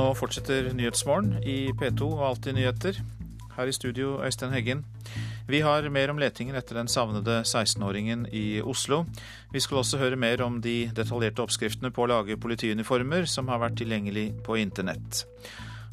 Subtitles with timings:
[0.00, 3.00] nå fortsetter Nyhetsmorgen i P2 og Alltid nyheter.
[3.56, 4.84] Her i studio, Øystein Heggen.
[5.50, 9.02] Vi har mer om letingen etter den savnede 16-åringen i Oslo.
[9.52, 13.60] Vi skal også høre mer om de detaljerte oppskriftene på å lage politiuniformer som har
[13.60, 15.24] vært tilgjengelig på internett.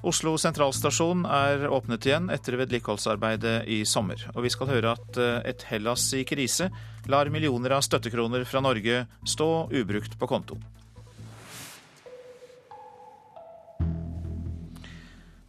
[0.07, 4.23] Oslo sentralstasjon er åpnet igjen etter vedlikeholdsarbeidet i sommer.
[4.37, 6.69] Og vi skal høre at eh, et Hellas i krise
[7.11, 10.61] lar millioner av støttekroner fra Norge stå ubrukt på konto.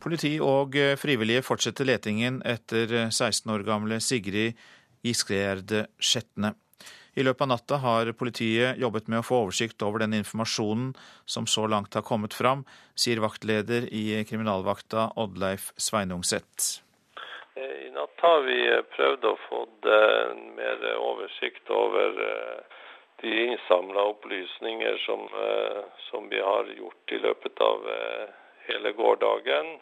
[0.03, 4.59] Politi og eh, frivillige fortsetter letingen etter 16 år gamle Sigrid
[5.07, 6.55] Iskrede Skjetne.
[7.19, 10.93] I løpet av natta har politiet jobbet med å få oversikt over den informasjonen
[11.27, 12.63] som så langt har kommet fram,
[12.95, 16.85] sier vaktleder i kriminalvakta Oddleif Sveinungseth.
[17.59, 18.61] I natt har vi
[18.95, 19.65] prøvd å få
[20.59, 22.59] mer oversikt over eh,
[23.23, 28.29] de innsamla opplysninger som, eh, som, vi har gjort i løpet av eh,
[28.69, 29.75] hele gårsdagen.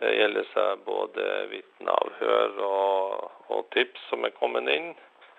[0.00, 4.88] Det gjelder seg både vitneavhør og, og tips som er kommet inn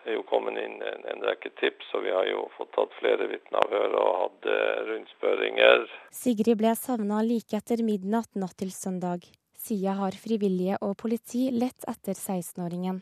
[0.06, 2.94] Det er jo kommet inn en, en, rekke tips, og vi har jo fått tatt
[3.00, 5.88] flere vitneavhør og hatt eh, rundspørringer.
[6.14, 9.26] Sigrid ble savna like etter midnatt natt til søndag.
[9.58, 13.02] Sida har frivillige og politi lett etter 16-åringen.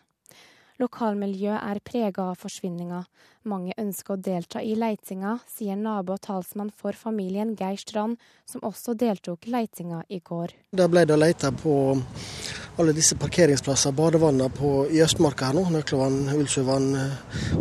[0.82, 3.04] Lokalmiljøet er prega av forsvinninga.
[3.46, 8.18] Mange ønsker å delta i leitinga, sier nabo og talsmann for familien Geir Strand,
[8.50, 10.56] som også deltok i leitinga i går.
[10.74, 11.76] Da ble det leita på
[12.82, 14.50] alle disse parkeringsplasser, badevannene
[14.90, 16.88] i Østmarka her nå, Nøklevann, Ullsjøvann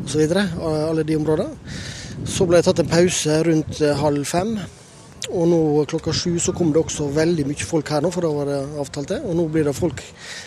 [0.01, 0.23] osv.
[0.33, 1.75] Alle de områdene.
[2.29, 4.55] Så ble det tatt en pause rundt eh, halv fem.
[5.33, 8.31] Og nå klokka sju så kom det også veldig mye folk her nå, for da
[8.33, 9.21] var det avtalt det.
[9.27, 10.01] Og nå blir det folk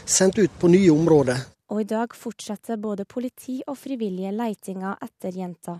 [0.05, 1.43] sendt ut på nye områder.
[1.73, 5.79] Og i dag fortsetter både politi og frivillige leitinga etter jenta.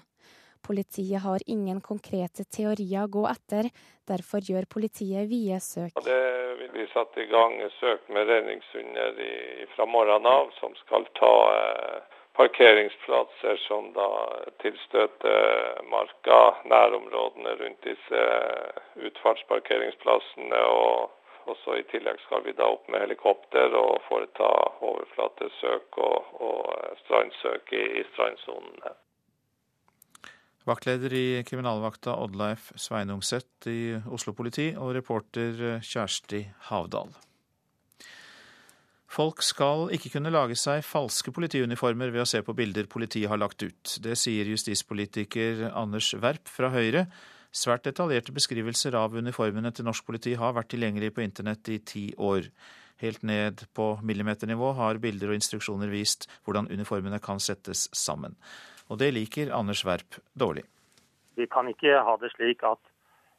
[0.65, 3.69] Politiet har ingen konkrete teorier å gå etter,
[4.09, 5.93] derfor gjør politiet vide søk.
[6.07, 6.23] Det
[6.61, 9.19] vil bli satt i gang søk med redningshunder
[9.75, 14.07] fra morgenen av, som skal ta eh, parkeringsplasser som da
[14.63, 16.39] tilstøter marka,
[16.73, 18.23] nærområdene rundt disse
[19.05, 21.13] utfartsparkeringsplassene og
[21.45, 24.51] og så I tillegg skal vi da opp med helikopter og foreta
[24.89, 28.95] overflatesøk og, og strandsøk i, i strandsonene.
[30.65, 36.41] Vaktleder i kriminalvakta Oddleif Sveinungseth i Oslo politi og reporter Kjersti
[36.71, 37.13] Havdal.
[39.15, 43.39] Folk skal ikke kunne lage seg falske politiuniformer ved å se på bilder politiet har
[43.39, 43.93] lagt ut.
[44.01, 47.05] Det sier justispolitiker Anders Werp fra Høyre
[47.55, 52.03] Svært detaljerte beskrivelser av uniformene til norsk politi har vært tilgjengelig på internett i ti
[52.19, 52.49] år.
[52.99, 58.35] Helt ned på millimeternivå har bilder og instruksjoner vist hvordan uniformene kan settes sammen.
[58.91, 60.65] Og det liker Anders Werp dårlig.
[61.39, 62.81] Vi kan ikke ha det slik at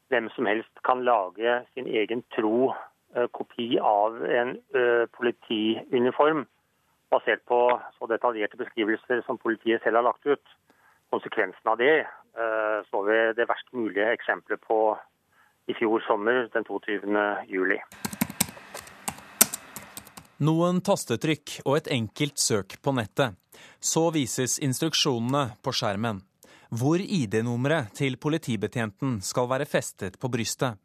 [0.09, 6.47] hvem som helst kan lage sin egen tro eh, kopi av en uh, politiuniform
[7.13, 7.61] basert på
[7.99, 10.57] så detaljerte beskrivelser som politiet selv har lagt ut.
[11.13, 12.26] Konsekvensen av det Eh,
[12.91, 14.81] så vi det verst mulige eksempelet på
[15.67, 17.25] i fjor sommer, den 22.
[17.49, 17.79] juli.
[20.47, 23.39] Noen tastetrykk og et enkelt søk på nettet.
[23.81, 26.21] Så vises instruksjonene på skjermen.
[26.77, 30.77] Hvor ID-nummeret til politibetjenten skal være festet på brystet.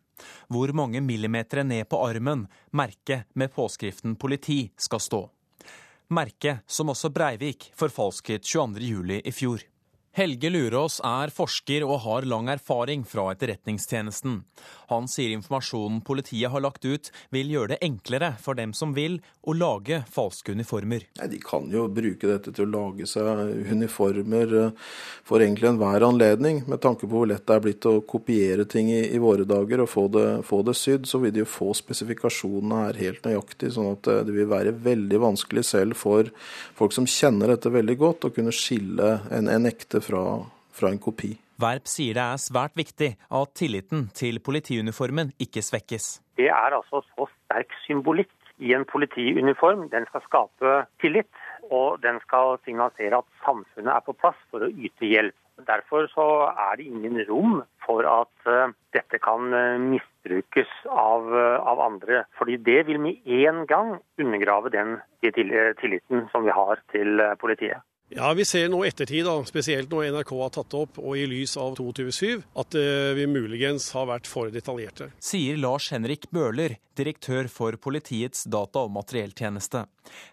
[0.47, 5.22] Hvor mange millimeter ned på armen merket med påskriften 'politi' skal stå.
[6.09, 9.22] Merket som også Breivik forfalsket 22.07.
[9.25, 9.71] i fjor.
[10.12, 14.42] Helge Lurås er forsker og har lang erfaring fra Etterretningstjenesten.
[14.92, 19.22] Han sier informasjonen politiet har lagt ut vil gjøre det enklere for dem som vil
[19.48, 21.06] å lage falske uniformer.
[21.16, 24.90] Nei, de kan jo bruke dette til å lage seg uniformer eh,
[25.24, 26.60] for egentlig enhver anledning.
[26.68, 29.86] Med tanke på hvor lett det er blitt å kopiere ting i, i våre dager
[29.86, 33.72] og få det, få det, sydd, så vil de jo få spesifikasjonene her helt nøyaktig.
[33.78, 36.28] Sånn at eh, det vil være veldig vanskelig selv for
[36.76, 40.25] folk som kjenner dette veldig godt, å kunne skille en, en ekte fra,
[40.74, 41.33] fra en kopi.
[41.62, 46.15] Verp sier det er svært viktig at tilliten til politiuniformen ikke svekkes.
[46.39, 49.88] Det er altså så sterk symbolikk i en politiuniform.
[49.94, 51.30] Den skal skape tillit,
[51.69, 55.38] og den skal signalisere at samfunnet er på plass for å yte hjelp.
[55.68, 61.59] Derfor så er det ingen rom for at uh, dette kan uh, misbrukes av, uh,
[61.59, 62.24] av, andre.
[62.39, 67.86] Fordi det vil med en gang undergrave den tilliten som vi har til politiet.
[68.13, 71.54] Ja, Vi ser nå ettertid, da, spesielt når NRK har tatt opp, og i lys
[71.56, 75.08] av 22.7, at uh, vi muligens har vært for detaljerte.
[75.24, 79.86] Sier Lars Henrik Bøhler, direktør for politiets data- og materielltjeneste.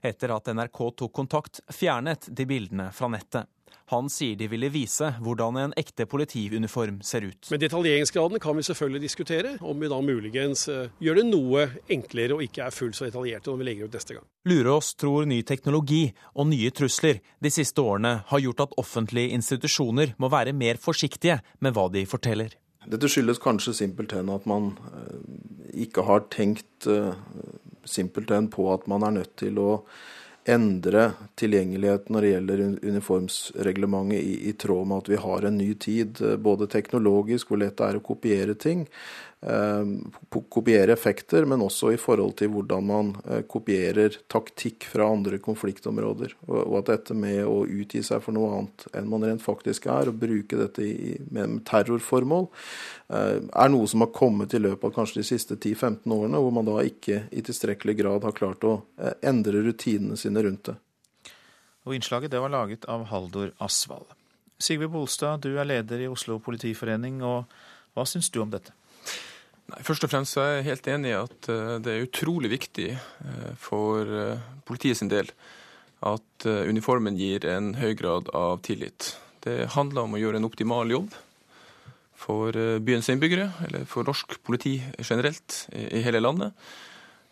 [0.03, 3.47] Etter at NRK tok kontakt, fjernet de bildene fra nettet.
[3.93, 7.49] Han sier de ville vise hvordan en ekte politiuniform ser ut.
[7.53, 12.37] Men detaljeringsgraden kan vi selvfølgelig diskutere, om vi da muligens eh, gjør det noe enklere
[12.37, 14.29] og ikke er fullt så detaljerte når vi legger ut neste gang.
[14.49, 16.05] Lurås tror ny teknologi
[16.35, 21.41] og nye trusler de siste årene har gjort at offentlige institusjoner må være mer forsiktige
[21.65, 22.57] med hva de forteller.
[22.89, 25.19] Dette skyldes kanskje simpelthen at man eh,
[25.85, 27.13] ikke har tenkt eh,
[27.89, 29.71] simpelthen på at man er nødt til å
[30.49, 35.71] endre tilgjengeligheten når det gjelder uniformsreglementet i, i, tråd med at vi har en ny
[35.81, 38.87] tid, eh, både teknologisk, hvor lett det er å kopiere ting,
[40.51, 46.35] kopiere effekter, men også i forhold til hvordan man eh, kopierer taktikk fra andre konfliktområder.
[46.51, 50.11] Og at dette med å utgi seg for noe annet enn man rent faktisk er,
[50.11, 50.89] og bruke dette
[51.31, 52.49] med terrorformål,
[53.15, 56.55] eh, er noe som har kommet i løpet av kanskje de siste 10-15 årene, hvor
[56.59, 58.81] man da ikke i tilstrekkelig grad har klart å
[59.23, 60.75] endre rutinene sine rundt det.
[61.87, 64.11] Og Innslaget det var laget av Haldor Asvald.
[64.59, 67.47] Sigve Bolstad, du er leder i Oslo politiforening, og
[67.95, 68.75] hva syns du om dette?
[69.69, 72.89] Nei, Først og fremst er jeg helt enig i at eh, det er utrolig viktig
[72.97, 75.31] eh, for eh, politiet sin del
[75.99, 79.17] at uniformen gir en høy grad av tillit.
[79.43, 81.09] Det handler om å gjøre en optimal jobb
[82.15, 86.55] for byens innbyggere, eller for norsk politi generelt i hele landet.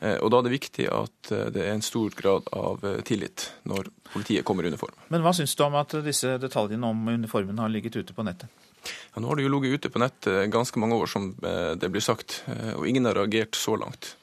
[0.03, 4.43] Og da er det viktig at det er en stor grad av tillit når politiet
[4.43, 4.99] kommer i uniform.
[5.15, 8.51] Men hva syns du om at disse detaljene om uniformen har ligget ute på nettet?
[9.15, 11.91] Ja, nå har det jo ligget ute på nettet ganske mange år, som eh, det
[11.93, 14.15] blir sagt, eh, og ingen har reagert så langt.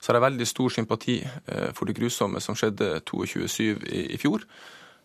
[0.00, 4.46] Så har jeg veldig stor sympati eh, for det grusomme som skjedde 22.7 i fjor.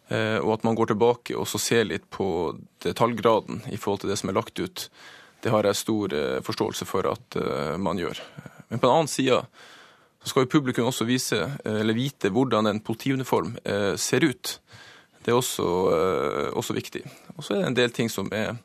[0.08, 4.16] Og at man går tilbake og så ser litt på detaljgraden i forhold til det
[4.16, 4.86] som er lagt ut.
[5.44, 6.16] Det har jeg stor
[6.48, 7.36] forståelse for at
[7.76, 8.22] man gjør.
[8.70, 12.80] Men på den annen side så skal jo publikum også vise, eller vite hvordan en
[12.80, 13.58] politiuniform
[14.00, 14.54] ser ut.
[15.26, 15.68] Det er også,
[16.56, 17.04] også viktig.
[17.36, 18.56] Og så er det en del ting som er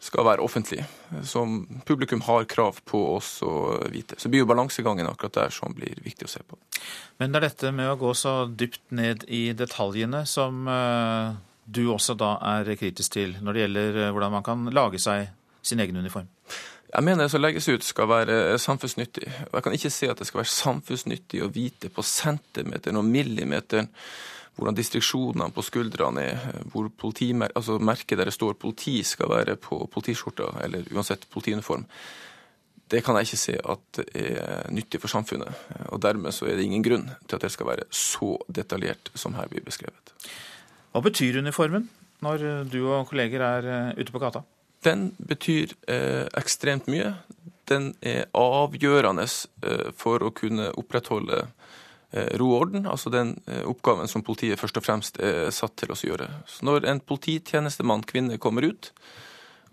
[0.00, 0.80] skal være offentlig,
[1.28, 3.52] som publikum har krav på oss å
[3.92, 4.16] vite.
[4.16, 6.56] Så det blir jo balansegangen akkurat der som blir viktig å se på.
[7.20, 11.36] Men det er dette med å gå så dypt ned i detaljene som eh,
[11.68, 15.28] du også da er kritisk til, når det gjelder eh, hvordan man kan lage seg
[15.60, 16.32] sin egen uniform?
[16.90, 19.28] Jeg mener det som legges ut skal være samfunnsnyttig.
[19.50, 23.06] Og jeg kan ikke se at det skal være samfunnsnyttig å vite på centimeteren og
[23.06, 23.92] millimeteren
[24.60, 26.90] hvordan distriksjonene på skuldrene er, hvor
[27.48, 31.86] altså merket der det står politi skal være på politiskjorta, eller uansett politiuniform.
[32.90, 35.48] Det kan jeg ikke se at er nyttig for samfunnet.
[35.88, 39.34] og Dermed så er det ingen grunn til at det skal være så detaljert som
[39.34, 40.14] her blir beskrevet.
[40.90, 41.88] Hva betyr uniformen
[42.20, 44.42] når du og kolleger er eh, ute på gata?
[44.84, 47.14] Den betyr eh, ekstremt mye.
[47.70, 51.44] Den er avgjørende eh, for å kunne opprettholde
[52.40, 55.92] ro og orden, altså den eh, oppgaven som politiet først og fremst er satt til
[55.94, 56.26] å gjøre.
[56.50, 58.90] Så når en polititjenestemann, kvinne, kommer ut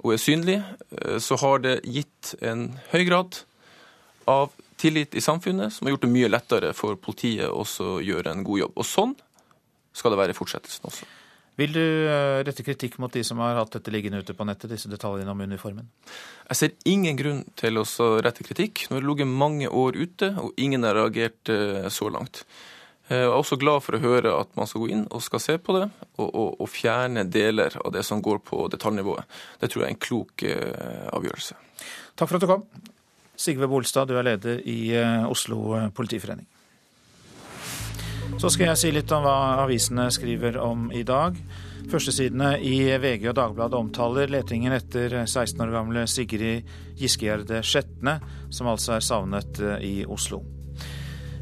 [0.04, 0.57] og er synlig,
[1.01, 3.42] eh, så har det gitt en høy grad
[4.30, 8.36] av tillit i samfunnet, som har gjort det mye lettere for politiet også å gjøre
[8.36, 8.75] en god jobb.
[8.78, 9.16] Og sånn
[9.98, 11.07] skal det være i fortsettelsen også.
[11.57, 14.69] Vil du eh, rette kritikk mot de som har hatt dette liggende ute på nettet,
[14.69, 15.88] disse detaljene om uniformen?
[16.51, 17.86] Jeg ser ingen grunn til å
[18.21, 18.86] rette kritikk.
[18.88, 22.44] Nå har det ligget mange år ute, og ingen har reagert eh, så langt.
[23.07, 25.56] Jeg er også glad for å høre at man skal gå inn og skal se
[25.63, 25.88] på det,
[26.19, 29.40] og, og, og fjerne deler av det som går på detaljnivået.
[29.61, 30.44] Det tror jeg er en klok
[31.16, 31.56] avgjørelse.
[32.19, 32.68] Takk for at du kom.
[33.40, 34.92] Sigve Bolstad, du er leder i
[35.30, 36.49] Oslo politiforening.
[38.38, 41.34] Så skal jeg si litt om hva avisene skriver om i dag.
[41.90, 48.20] Førstesidene i VG og Dagbladet omtaler letingen etter 16 år gamle Sigrid Giskegjerde Skjetne,
[48.54, 50.44] som altså er savnet eh, i Oslo.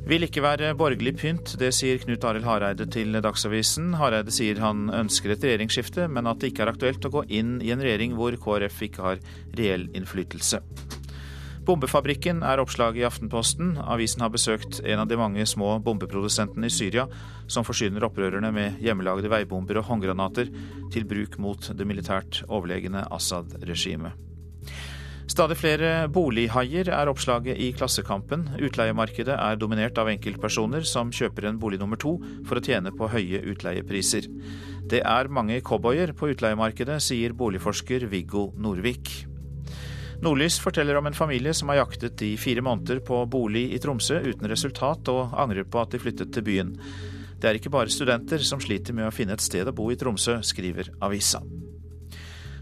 [0.07, 3.97] Vil ikke være borgerlig pynt, det sier Knut Arild Hareide til Dagsavisen.
[3.99, 7.57] Hareide sier han ønsker et regjeringsskifte, men at det ikke er aktuelt å gå inn
[7.59, 9.25] i en regjering hvor KrF ikke har
[9.59, 10.63] reell innflytelse.
[11.65, 13.71] Bombefabrikken er oppslaget i Aftenposten.
[13.81, 17.07] Avisen har besøkt en av de mange små bombeprodusentene i Syria,
[17.49, 20.51] som forsyner opprørerne med hjemmelagde veibomber og håndgranater
[20.93, 24.13] til bruk mot det militært overlegne Assad-regimet.
[25.25, 28.45] Stadig flere bolighaier er oppslaget i Klassekampen.
[28.61, 33.09] Utleiemarkedet er dominert av enkeltpersoner som kjøper en bolig nummer to for å tjene på
[33.09, 34.29] høye utleiepriser.
[34.85, 39.25] Det er mange cowboyer på utleiemarkedet, sier boligforsker Viggo Norvik.
[40.23, 44.21] Nordlys forteller om en familie som har jaktet i fire måneder på bolig i Tromsø
[44.23, 46.75] uten resultat, og angrer på at de flyttet til byen.
[47.41, 49.99] Det er ikke bare studenter som sliter med å finne et sted å bo i
[49.99, 51.43] Tromsø, skriver avisa.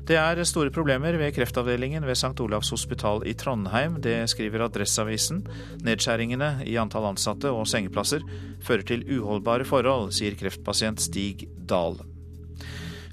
[0.04, 2.36] Det er store problemer ved kreftavdelingen ved St.
[2.44, 4.02] Olavs hospital i Trondheim.
[4.04, 5.46] Det skriver Adresseavisen.
[5.88, 8.26] Nedskjæringene i antall ansatte og sengeplasser
[8.68, 12.02] fører til uholdbare forhold, sier kreftpasient Stig Dahl.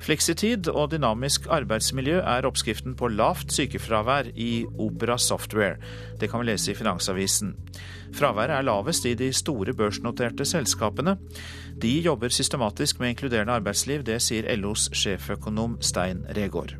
[0.00, 5.76] Fleksitid og dynamisk arbeidsmiljø er oppskriften på lavt sykefravær i Opera Software.
[6.16, 7.52] Det kan vi lese i Finansavisen.
[8.16, 11.18] Fraværet er lavest i de store børsnoterte selskapene.
[11.82, 16.78] De jobber systematisk med inkluderende arbeidsliv, det sier LOs sjeføkonom Stein Regaard.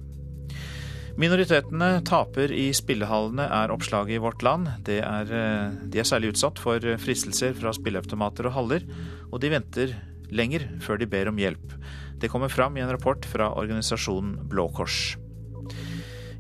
[1.21, 4.71] Minoritetene taper i spillehallene, er oppslaget i Vårt Land.
[4.89, 8.87] Er, eh, de er særlig utsatt for fristelser fra spilleautomater og haller,
[9.29, 9.93] og de venter
[10.33, 11.75] lenger før de ber om hjelp.
[12.21, 15.17] Det kommer fram i en rapport fra organisasjonen Blå Kors.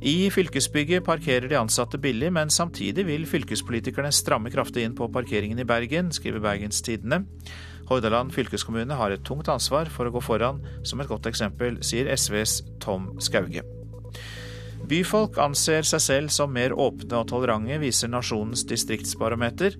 [0.00, 5.60] I fylkesbygget parkerer de ansatte billig, men samtidig vil fylkespolitikerne stramme kraftig inn på parkeringen
[5.60, 7.26] i Bergen, skriver Bergens Tidende.
[7.90, 12.08] Hordaland fylkeskommune har et tungt ansvar for å gå foran som et godt eksempel, sier
[12.14, 13.66] SVs Tom Skauge.
[14.88, 19.76] Byfolk anser seg selv som mer åpne og tolerante, viser Nasjonens distriktsbarometer.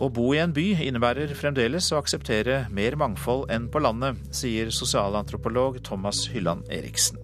[0.00, 4.70] Å bo i en by innebærer fremdeles å akseptere mer mangfold enn på landet, sier
[4.72, 7.20] sosialantropolog Thomas Hylland Eriksen.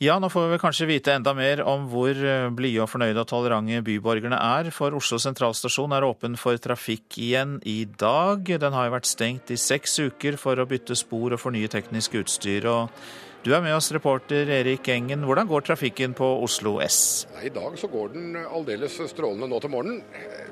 [0.00, 2.16] Ja, nå får vi kanskje vite enda mer om hvor
[2.56, 4.72] blide og fornøyde og tolerante byborgerne er.
[4.72, 8.46] For Oslo sentralstasjon er åpen for trafikk igjen i dag.
[8.62, 12.14] Den har jo vært stengt i seks uker for å bytte spor og fornye teknisk
[12.22, 12.70] utstyr.
[12.70, 15.22] og du er med oss, reporter Erik Engen.
[15.22, 17.26] Hvordan går trafikken på Oslo S?
[17.38, 20.02] I dag så går den aldeles strålende nå til morgenen,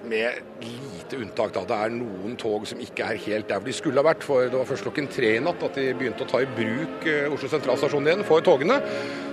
[0.07, 1.51] med lite unntak.
[1.57, 1.65] da.
[1.67, 4.23] Det er noen tog som ikke er helt der hvor de skulle ha vært.
[4.23, 7.09] for Det var først klokken tre i natt at de begynte å ta i bruk
[7.11, 8.79] eh, Oslo sentralstasjon igjen for togene.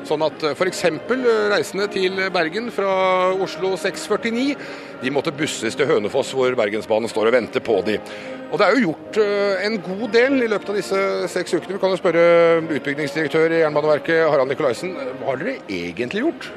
[0.09, 0.85] Sånn at eh, f.eks.
[0.89, 4.57] Eh, reisende til Bergen fra Oslo 649
[5.03, 7.99] de måtte busses til Hønefoss, hvor Bergensbanen står og venter på de.
[8.53, 9.17] Og Det er jo gjort
[9.65, 10.97] en god del i løpet av disse
[11.33, 11.73] seks ukene.
[11.73, 12.25] Vi kan jo spørre
[12.61, 14.91] utbyggingsdirektør i Jernbaneverket, Harald Nikolaisen.
[14.93, 16.51] Hva har dere egentlig gjort?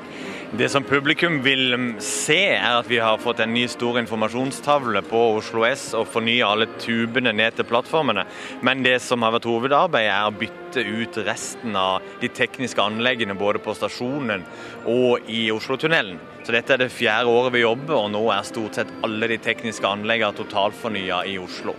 [0.57, 5.19] Det som publikum vil se, er at vi har fått en ny stor informasjonstavle på
[5.35, 8.25] Oslo S og fornya alle tubene ned til plattformene.
[8.65, 13.37] Men det som har vært hovedarbeidet, er å bytte ut resten av de tekniske anleggene
[13.37, 14.47] både på stasjonen
[14.89, 16.23] og i Oslotunnelen.
[16.47, 19.37] Så dette er det fjerde året vi jobber, og nå er stort sett alle de
[19.45, 21.77] tekniske anleggene totalfornya i Oslo.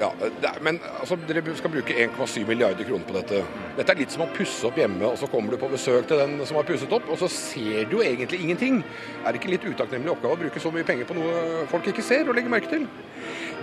[0.00, 3.42] Ja, er, Men altså, dere skal bruke 1,7 milliarder kroner på dette.
[3.76, 6.22] Dette er litt som å pusse opp hjemme, og så kommer du på besøk til
[6.22, 8.80] den som har pusset opp, og så ser du egentlig ingenting.
[9.20, 12.06] Er det ikke litt utakknemlig oppgave å bruke så mye penger på noe folk ikke
[12.06, 12.88] ser og legger merke til?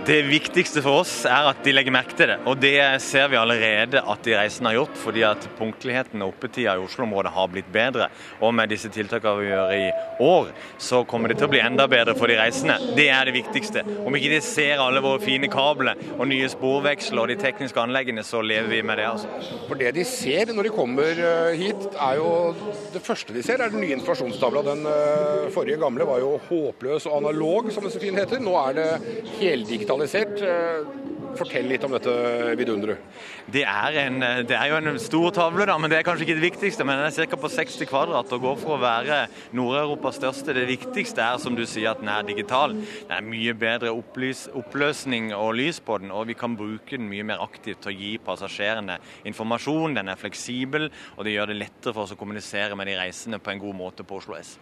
[0.06, 3.36] Det viktigste for oss er at de legger merke til det, og det ser vi
[3.36, 4.94] allerede at de reisende har gjort.
[5.02, 8.06] Fordi at punktligheten og oppetida i Oslo-området har blitt bedre.
[8.40, 9.88] Og med disse tiltakene vi gjør i
[10.24, 12.78] år, så kommer det til å bli enda bedre for de reisende.
[12.96, 13.82] Det er det viktigste.
[14.06, 18.24] Om ikke de ser alle våre fine kabler og nye sporveksler og de tekniske anleggene,
[18.26, 19.08] så lever vi med det.
[19.08, 19.56] altså.
[19.68, 22.30] For det de ser når de kommer eh, hit, er jo
[22.92, 24.64] Det første de ser, er den nye informasjonstavla.
[24.70, 28.42] Den eh, forrige gamle var jo håpløs og analog, som det så fint heter.
[28.42, 28.88] Nå er det
[29.38, 30.42] heldigitalisert.
[30.42, 32.12] Eh, Fortell litt om dette
[32.58, 33.02] vidunderet.
[33.52, 36.44] Det en, det er jo en stor tavle, da, men det er kanskje ikke det
[36.44, 36.86] viktigste.
[36.88, 37.38] Men den er ca.
[37.40, 39.20] på 60 kvadrat og går for å være
[39.56, 40.56] Nord-Europas største.
[40.56, 42.74] Det viktigste er som du sier at den er digital.
[42.74, 47.08] Det er mye bedre opplys, oppløsning og lys på den, og vi kan bruke den
[47.10, 48.98] mye mer aktivt til å gi passasjerene
[49.28, 49.96] informasjon.
[49.98, 53.40] Den er fleksibel, og det gjør det lettere for oss å kommunisere med de reisende
[53.42, 54.56] på en god måte på Oslo S.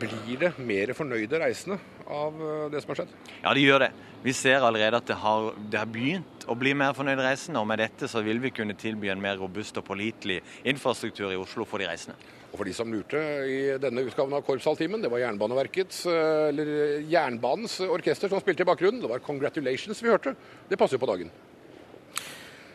[0.00, 1.76] Blir det mer fornøyde reisende
[2.08, 3.16] av eh, det som har skjedd?
[3.42, 3.90] Ja, det gjør det.
[4.22, 7.60] Vi ser allerede at det har, det har begynt å bli mer fornøyde reisende.
[7.60, 10.40] Og med dette så vil vi kunne tilby en mer robust og pålitelig
[10.72, 12.16] infrastruktur i Oslo for de reisende.
[12.52, 16.72] Og for de som lurte i denne utgaven av Korpshalvtimen, det var Jernbaneverkets, eh, eller
[17.08, 19.00] Jernbanens orkester som spilte i bakgrunnen.
[19.00, 20.36] Det var 'Congratulations' vi hørte.
[20.68, 21.30] Det passer jo på dagen.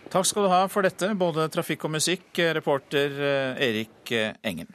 [0.09, 4.11] Takk skal du ha for dette, både trafikk og musikk, reporter eh, Erik
[4.43, 4.67] Engen.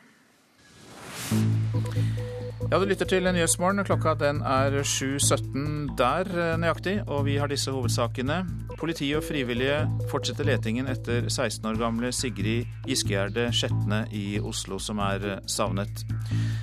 [2.73, 3.85] Ja, Du lytter til Nyhetsmorgen.
[3.85, 8.39] Klokka den er 7.17 der eh, nøyaktig, og vi har disse hovedsakene.
[8.81, 15.03] Politi og frivillige fortsetter letingen etter 16 år gamle Sigrid Giskegjerde Skjetne i Oslo, som
[15.05, 16.01] er eh, savnet.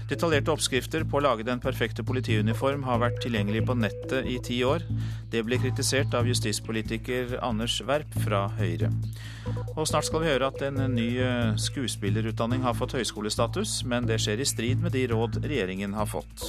[0.09, 4.63] Detaljerte oppskrifter på å lage den perfekte politiuniform har vært tilgjengelig på nettet i ti
[4.65, 4.89] år.
[5.29, 8.89] Det ble kritisert av justispolitiker Anders Werp fra Høyre.
[9.75, 14.17] Og snart skal vi høre at en ny eh, skuespillerutdanning har fått høyskolestatus, men det
[14.23, 16.47] skjer i strid med de råd regjeringen har fått.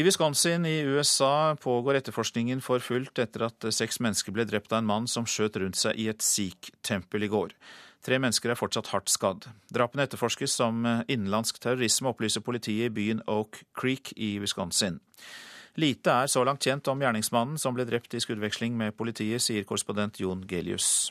[0.00, 4.80] I Wisconsin i USA pågår etterforskningen for fullt etter at seks mennesker ble drept av
[4.80, 7.52] en mann som skjøt rundt seg i et sikh-tempel i går.
[8.00, 9.44] Tre mennesker er fortsatt hardt skadd.
[9.72, 15.00] Drapene etterforskes som innenlandsk terrorisme, opplyser politiet i byen Oak Creek i Wisconsin.
[15.76, 19.68] Lite er så langt kjent om gjerningsmannen som ble drept i skuddveksling med politiet, sier
[19.68, 21.10] korrespondent Jon Gelius.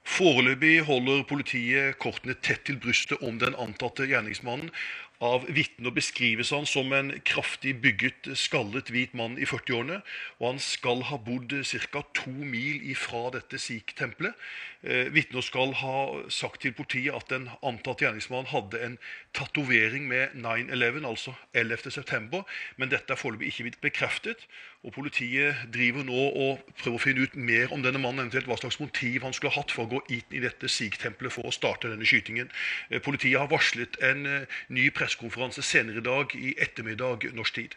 [0.00, 4.72] Foreløpig holder politiet kortene tett til brystet om den antatte gjerningsmannen.
[5.20, 10.00] Av vitner beskrives han som en kraftig bygget, skallet hvit mann i 40-årene.
[10.40, 12.02] Og han skal ha bodd ca.
[12.16, 14.34] to mil ifra dette sikh-tempelet.
[14.82, 15.12] Eh,
[15.44, 15.96] skal ha
[16.32, 18.98] sagt til politiet at den antatte gjerningsmannen hadde en
[19.36, 22.42] tatovering med 9-11, altså 11.9.,
[22.76, 24.48] men dette er foreløpig ikke blitt bekreftet.
[24.80, 28.56] Og Politiet driver nå og prøver å finne ut mer om denne mannen, eventuelt hva
[28.56, 31.52] slags motiv han skulle ha hatt for å gå inn i dette sikh-tempelet for å
[31.52, 32.48] starte denne skytingen.
[32.88, 37.74] Eh, politiet har varslet en eh, ny pressekonferanse senere i dag i ettermiddag norsk tid.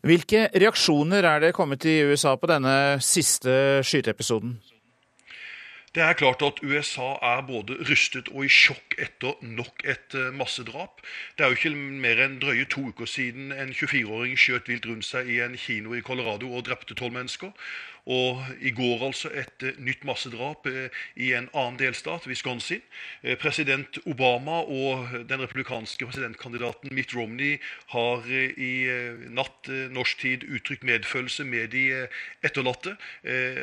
[0.00, 4.56] Hvilke reaksjoner er det kommet i USA på denne siste skyteepisoden?
[5.90, 10.30] Det er klart at USA er både rystet og i sjokk etter nok et eh,
[10.30, 11.02] massedrap.
[11.34, 15.08] Det er jo ikke mer enn drøye to uker siden en 24-åring skjøt vilt rundt
[15.08, 17.50] seg i en kino i Colorado og drepte tolv mennesker.
[18.08, 20.88] Og i går altså et uh, nytt massedrap uh,
[21.20, 22.80] i en annen delstat, Wisconsin.
[23.24, 27.58] Uh, president Obama og den republikanske presidentkandidaten Mitt Romney
[27.92, 28.72] har i
[29.34, 31.84] natt norsk tid uttrykt medfølelse med de
[32.44, 32.96] etterlatte.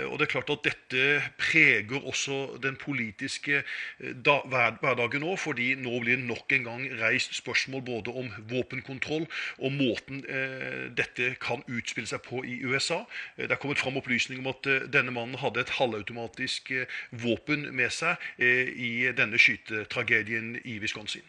[0.08, 1.04] og det er klart at dette
[1.40, 3.64] preger også den politiske
[4.04, 9.28] hverdagen nå, fordi nå blir det nok en gang reist spørsmål både om våpenkontroll
[9.58, 10.24] og måten
[10.98, 13.04] dette kan utspille seg på i USA.
[13.38, 16.88] Det er kommet fram opplysninger opplysning om at eh, denne mannen hadde et halvautomatisk eh,
[17.12, 21.24] våpen med seg eh, i denne skytetragedien i Wisconsin.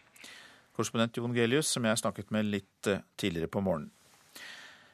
[0.75, 2.87] Korrespondent Jon Gelius, som jeg snakket med litt
[3.19, 3.91] tidligere på morgenen.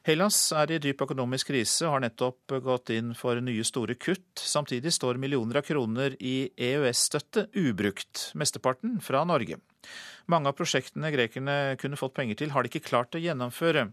[0.06, 4.38] Hellas er i dyp økonomisk krise og har nettopp gått inn for nye store kutt.
[4.38, 9.58] Samtidig står millioner av kroner i EØS-støtte ubrukt, mesteparten fra Norge.
[10.30, 13.88] Mange av prosjektene grekerne kunne fått penger til, har de ikke klart å gjennomføre.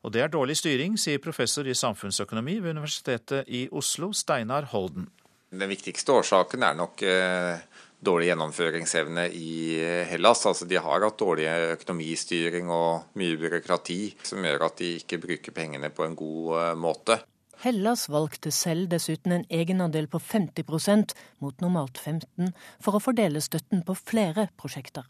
[0.00, 5.10] Og det er dårlig styring, sier professor i samfunnsøkonomi ved Universitetet i Oslo, Steinar Holden.
[5.50, 7.58] Den viktigste årsaken er nok eh,
[8.00, 9.50] dårlig gjennomføringsevne i
[9.82, 10.46] eh, Hellas.
[10.48, 15.56] Altså, de har hatt dårlig økonomistyring og mye byråkrati, som gjør at de ikke bruker
[15.56, 17.18] pengene på en god eh, måte.
[17.60, 21.12] Hellas valgte selv dessuten en egenandel på 50%
[21.44, 25.04] mot normalt 15 for å fordele støtten på flere prosjekter.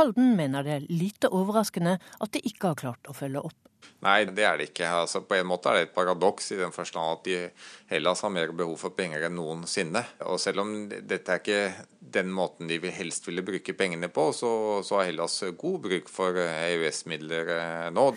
[0.00, 3.65] Holden mener det er lite overraskende at de ikke har klart å følge opp.
[4.04, 4.88] Nei, det er det ikke.
[5.02, 7.38] Altså, på en måte er det et paradoks i den forstand at de
[7.90, 10.02] Hellas har mer behov for penger enn noensinne.
[10.28, 14.50] Og selv om dette er ikke den måten de helst ville bruke pengene på, så,
[14.86, 18.10] så har Hellas god bruk for EØS-midler eh, nå.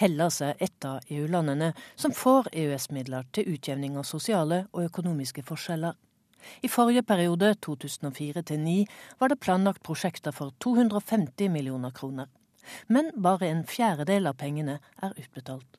[0.00, 5.98] Hellas er et av EU-landene som får EØS-midler til utjevning av sosiale og økonomiske forskjeller.
[6.66, 8.86] I forrige periode, 2004-2009,
[9.18, 12.30] var det planlagt prosjekter for 250 millioner kroner
[12.86, 15.78] men bare en fjerdedel av pengene er utbetalt.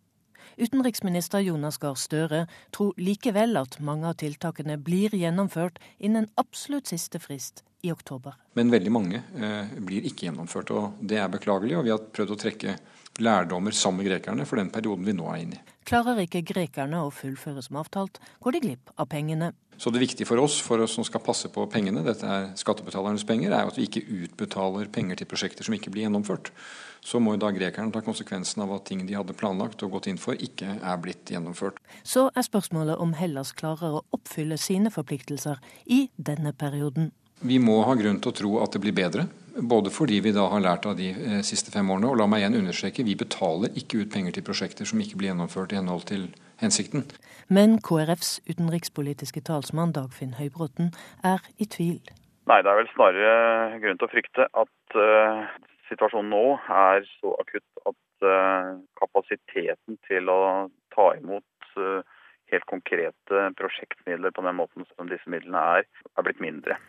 [0.58, 7.22] Utenriksminister Jonas Gahr Støre tror likevel at mange av tiltakene blir gjennomført innen absolutt siste
[7.24, 8.36] frist i oktober.
[8.54, 11.78] Men veldig mange eh, blir ikke gjennomført, og det er beklagelig.
[11.80, 12.78] Og vi har prøvd å trekke
[13.24, 15.73] lærdommer sammen med grekerne for den perioden vi nå er inne i.
[15.84, 19.52] Klarer ikke grekerne å fullføre som avtalt, går de glipp av pengene.
[19.78, 23.26] Så det viktige for oss, for oss som skal passe på pengene, dette er skattebetalernes
[23.28, 26.52] penger, er at vi ikke utbetaler penger til prosjekter som ikke blir gjennomført.
[27.04, 30.08] Så må jo da grekerne ta konsekvensen av at ting de hadde planlagt og gått
[30.12, 31.82] inn for, ikke er blitt gjennomført.
[32.08, 35.60] Så er spørsmålet om Hellas klarer å oppfylle sine forpliktelser
[35.92, 37.12] i denne perioden.
[37.44, 39.28] Vi må ha grunn til å tro at det blir bedre.
[39.62, 42.42] Både fordi vi da har lært av de eh, siste fem årene, og la meg
[42.42, 46.08] igjen understreke, vi betaler ikke ut penger til prosjekter som ikke blir gjennomført i henhold
[46.10, 46.26] til
[46.62, 47.06] hensikten.
[47.54, 50.90] Men KrFs utenrikspolitiske talsmann Dagfinn Høybråten
[51.22, 52.02] er i tvil.
[52.50, 55.46] Nei, det er vel snarere grunn til å frykte at uh,
[55.92, 60.42] situasjonen nå er så akutt at uh, kapasiteten til å
[60.96, 62.02] ta imot uh,
[62.52, 65.88] helt konkrete prosjektmidler på den måten som disse midlene er,
[66.18, 66.80] er blitt mindre.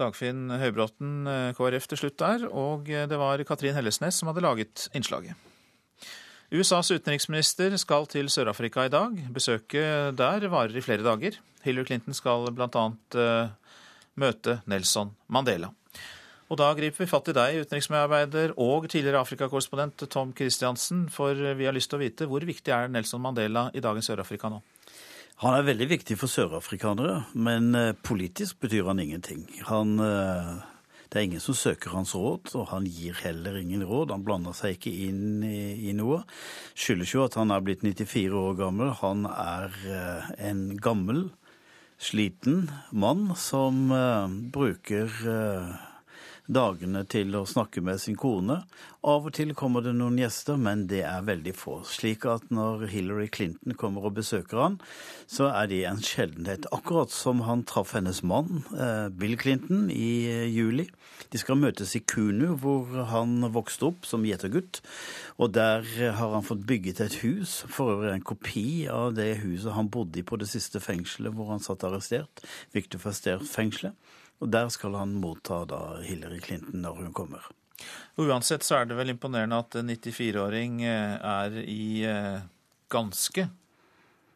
[0.00, 4.44] Dagfinn Høybråten, eh, KrF til slutt der, og eh, det var Katrin Hellesnes som hadde
[4.44, 5.36] laget innslaget.
[6.50, 9.14] USAs utenriksminister skal til Sør-Afrika i dag.
[9.30, 11.36] Besøket der varer i flere dager.
[11.62, 12.86] Hillary Clinton skal bl.a.
[13.14, 13.76] Eh,
[14.18, 15.70] møte Nelson Mandela.
[16.50, 21.68] Og da griper vi fatt i deg, utenriksmedarbeider og tidligere Afrikakorrespondent Tom Christiansen, for vi
[21.68, 24.58] har lyst til å vite hvor viktig er Nelson Mandela i dagens Sør-Afrika nå?
[25.40, 29.46] Han er veldig viktig for sørafrikanere, men eh, politisk betyr han ingenting.
[29.70, 30.50] Han, eh,
[31.08, 34.12] det er ingen som søker hans råd, og han gir heller ingen råd.
[34.12, 36.20] Han blander seg ikke inn i, i noe.
[36.76, 38.92] Skyldes jo at han er blitt 94 år gammel.
[39.00, 41.30] Han er eh, en gammel,
[42.00, 43.88] sliten mann som
[44.52, 45.08] bruker
[46.50, 48.60] dagene til å snakke med sin kone.
[49.06, 51.78] Av og til kommer det noen gjester, men det er veldig få.
[51.88, 54.78] Slik at når Hillary Clinton kommer og besøker han,
[55.30, 56.68] så er det en sjeldenhet.
[56.74, 60.88] Akkurat som han traff hennes mann, eh, Bill Clinton, i eh, juli.
[61.30, 64.82] De skal møtes i Kunu, hvor han vokste opp som gjetergutt.
[65.40, 65.86] Og der
[66.18, 70.20] har han fått bygget et hus, for øvrig en kopi av det huset han bodde
[70.20, 72.42] i på det siste fengselet hvor han satt arrestert,
[72.74, 73.94] Victor Verster-fengselet.
[74.40, 77.44] Og der skal han motta da Hillary Clinton når hun kommer.
[78.20, 82.42] Uansett så er det vel imponerende at en 94-åring eh, er i eh,
[82.92, 83.46] ganske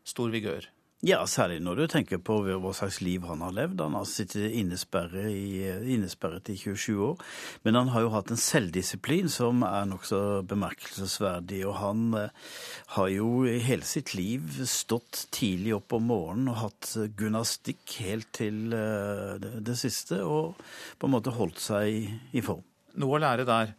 [0.04, 0.68] stor vigør.
[1.04, 3.82] Ja, særlig når du tenker på hva slags liv han har levd.
[3.84, 5.60] Han har sittet innesperret i,
[5.92, 7.20] innesperret i 27 år.
[7.66, 11.60] Men han har jo hatt en selvdisiplin som er nokså bemerkelsesverdig.
[11.68, 12.56] Og han eh,
[12.96, 18.32] har jo i hele sitt liv stått tidlig opp om morgenen og hatt gymnastikk helt
[18.40, 20.56] til eh, det siste, og
[20.96, 22.64] på en måte holdt seg i form.
[22.96, 23.76] Noe å lære der.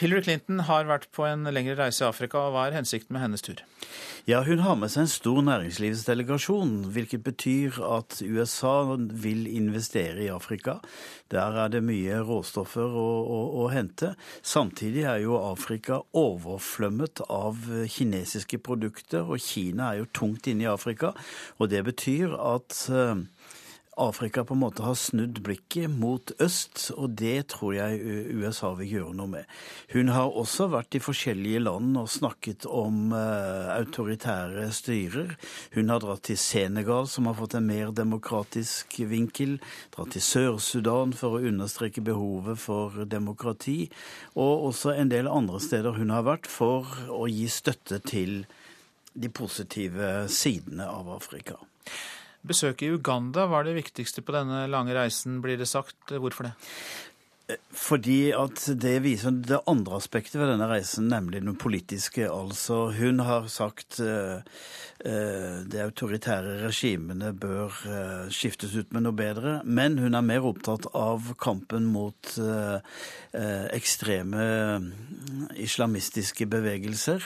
[0.00, 2.46] Hillary Clinton har vært på en lengre reise i Afrika.
[2.46, 3.58] og Hva er hensikten med hennes tur?
[4.28, 10.30] Ja, Hun har med seg en stor næringslivsdelegasjon, hvilket betyr at USA vil investere i
[10.32, 10.78] Afrika.
[11.32, 14.14] Der er det mye råstoffer å, å, å hente.
[14.40, 17.60] Samtidig er jo Afrika overflømmet av
[17.92, 21.12] kinesiske produkter, og Kina er jo tungt inne i Afrika.
[21.58, 23.20] Og det betyr at eh,
[24.00, 28.00] Afrika på en måte har snudd blikket mot øst, og det tror jeg
[28.32, 29.50] USA vil gjøre noe med.
[29.92, 35.34] Hun har også vært i forskjellige land og snakket om uh, autoritære styrer.
[35.76, 39.58] Hun har dratt til Senegal, som har fått en mer demokratisk vinkel.
[39.94, 43.90] Dratt til Sør-Sudan for å understreke behovet for demokrati.
[44.34, 48.40] Og også en del andre steder hun har vært for å gi støtte til
[49.12, 51.58] de positive sidene av Afrika.
[52.46, 55.98] Besøket i Uganda var det viktigste på denne lange reisen, blir det sagt.
[56.08, 56.54] Hvorfor det?
[57.74, 62.28] Fordi at det viser det andre aspektet ved denne reisen, nemlig den politiske.
[62.30, 64.42] Altså, hun har sagt uh,
[65.00, 69.54] de autoritære regimene bør uh, skiftes ut med noe bedre.
[69.64, 72.34] Men hun er mer opptatt av kampen mot
[73.30, 74.44] ekstreme
[75.56, 77.24] islamistiske bevegelser.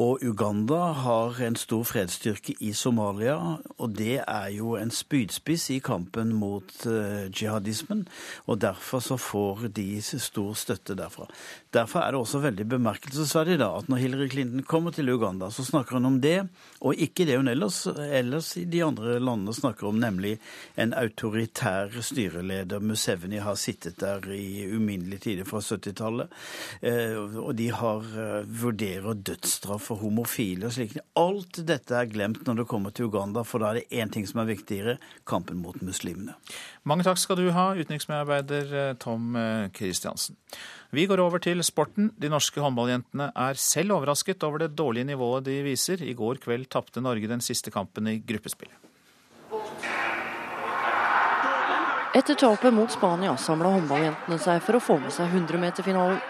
[0.00, 3.36] Og Uganda har en stor fredsstyrke i Somalia,
[3.78, 8.06] og det er jo en spydspiss i kampen mot jihadismen.
[8.46, 11.28] Og derfor så får de stor støtte derfra.
[11.72, 15.64] Derfor er det også veldig bemerkelsesverdig da, at når Hillary Clinton kommer til Uganda, så
[15.64, 16.42] snakker hun om det,
[16.84, 20.34] og ikke det hun ellers, ellers i de andre landene snakker om, nemlig
[20.76, 22.82] en autoritær styreleder.
[22.84, 26.34] Museveni har sittet der i uminnelige tider fra 70-tallet,
[26.84, 31.00] eh, og de har, uh, vurderer dødsstraff for homofile og slikt.
[31.16, 34.28] Alt dette er glemt når det kommer til Uganda, for da er det én ting
[34.28, 36.36] som er viktigere kampen mot muslimene.
[36.84, 39.32] Mange takk skal du ha, utenriksmedarbeider eh, Tom
[39.72, 40.36] Christiansen.
[40.92, 42.10] Vi går over til sporten.
[42.20, 46.02] De norske håndballjentene er selv overrasket over det dårlige nivået de viser.
[46.04, 48.76] I går kveld tapte Norge den siste kampen i gruppespillet.
[52.12, 56.20] Etter tapet mot Spania samla håndballjentene seg for å få med seg 100-meterfinalen.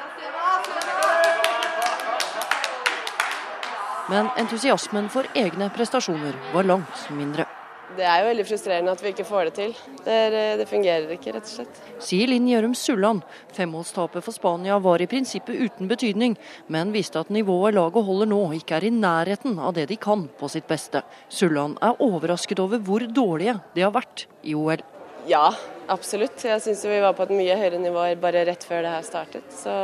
[4.13, 7.49] Men entusiasmen for egne prestasjoner var langt mindre.
[7.97, 9.73] Det er jo veldig frustrerende at vi ikke får det til.
[10.05, 11.81] Det, er, det fungerer ikke, rett og slett.
[12.03, 13.21] Sier Linn Gjørum Sulland.
[13.53, 16.39] Femmålstapet for Spania var i prinsippet uten betydning,
[16.73, 20.25] men viste at nivået laget holder nå ikke er i nærheten av det de kan
[20.39, 21.05] på sitt beste.
[21.29, 24.81] Sulland er overrasket over hvor dårlige de har vært i OL.
[25.29, 25.53] Ja,
[25.93, 26.41] absolutt.
[26.43, 29.53] Jeg syns vi var på et mye høyere nivå bare rett før det her startet.
[29.55, 29.75] Så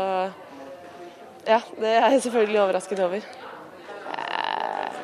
[1.49, 3.29] ja, det er jeg selvfølgelig overrasket over.
[4.17, 4.99] Eh,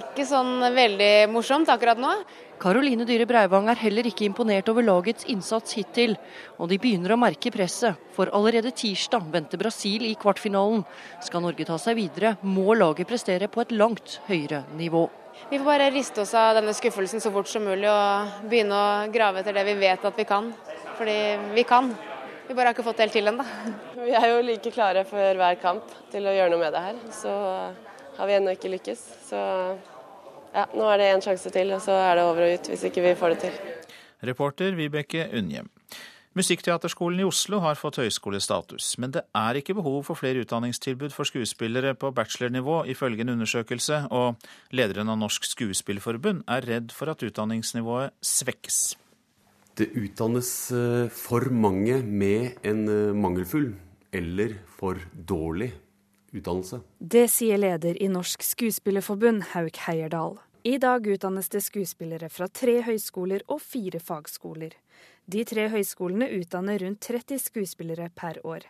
[0.00, 2.16] ikke sånn veldig morsomt akkurat nå.
[2.56, 6.14] Karoline Dyhre Breivang er heller ikke imponert over lagets innsats hittil,
[6.56, 10.86] og de begynner å merke presset, for allerede tirsdag venter Brasil i kvartfinalen.
[11.24, 15.04] Skal Norge ta seg videre, må laget prestere på et langt høyere nivå.
[15.50, 19.10] Vi får bare riste oss av denne skuffelsen så fort som mulig og begynne å
[19.12, 20.48] grave etter det vi vet at vi kan.
[20.96, 21.18] Fordi
[21.52, 21.90] vi kan.
[22.46, 23.44] Vi bare har ikke fått det helt til ennå.
[24.00, 27.04] Vi er jo like klare for hver kamp til å gjøre noe med det her.
[27.12, 27.34] Så
[28.16, 29.04] har vi ennå ikke lykkes.
[29.28, 29.42] Så
[30.56, 32.84] ja, nå er det én sjanse til, og så er det over og ut hvis
[32.88, 33.56] ikke vi får det til.
[34.24, 35.68] Reporter Vibeke Unnhjem.
[36.36, 41.24] Musikkteaterskolen i Oslo har fått høyskolestatus, men det er ikke behov for flere utdanningstilbud for
[41.24, 44.36] skuespillere på bachelornivå, ifølge en undersøkelse, og
[44.76, 48.98] lederen av Norsk Skuespillforbund er redd for at utdanningsnivået svekkes.
[49.80, 53.70] Det utdannes eh, for mange med en eh, mangelfull
[54.12, 55.72] eller for dårlig
[56.36, 56.82] utdannelse.
[57.00, 60.36] Det sier leder i Norsk Skuespillerforbund, Hauk Heierdal.
[60.66, 64.72] I dag utdannes det skuespillere fra tre høyskoler og fire fagskoler.
[65.30, 68.66] De tre høyskolene utdanner rundt 30 skuespillere per år.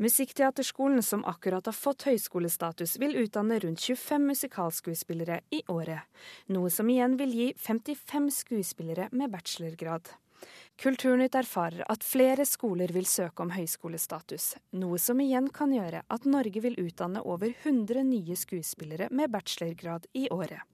[0.00, 6.08] Musikkteaterskolen, som akkurat har fått høyskolestatus, vil utdanne rundt 25 musikalskuespillere i året.
[6.48, 10.14] Noe som igjen vil gi 55 skuespillere med bachelorgrad.
[10.80, 16.24] Kulturnytt erfarer at flere skoler vil søke om høyskolestatus, noe som igjen kan gjøre at
[16.24, 20.64] Norge vil utdanne over 100 nye skuespillere med bachelorgrad i året.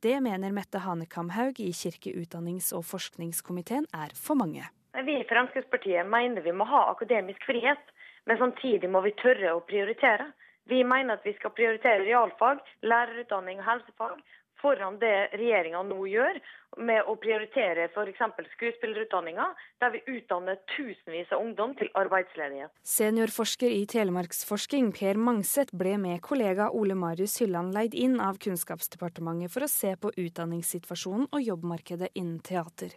[0.00, 4.62] Det mener Mette Hanekamhaug i kirke-, utdannings- og forskningskomiteen er for mange.
[4.94, 7.82] Vi i Fremskrittspartiet mener vi må ha akademisk frihet,
[8.30, 10.28] men samtidig må vi tørre å prioritere.
[10.70, 14.22] Vi mener at vi skal prioritere realfag, lærerutdanning og helsefag
[14.62, 16.40] foran det regjeringa nå gjør,
[16.76, 18.20] med å prioritere f.eks.
[18.52, 19.46] skuespillerutdanninga,
[19.80, 22.70] der vi utdanner tusenvis av ungdom til arbeidsledighet.
[22.86, 29.54] Seniorforsker i Telemarksforsking Per Mangset ble med kollega Ole Marius Hylland leid inn av Kunnskapsdepartementet
[29.54, 32.94] for å se på utdanningssituasjonen og jobbmarkedet innen teater.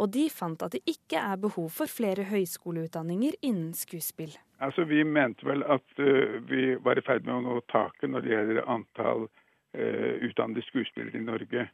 [0.00, 4.32] Og de fant at det ikke er behov for flere høyskoleutdanninger innen skuespill.
[4.60, 8.24] Altså, Vi mente vel at uh, vi var i ferd med å nå taket når
[8.26, 9.39] det gjelder antall uh,
[9.70, 11.68] utdannede skuespillere i Norge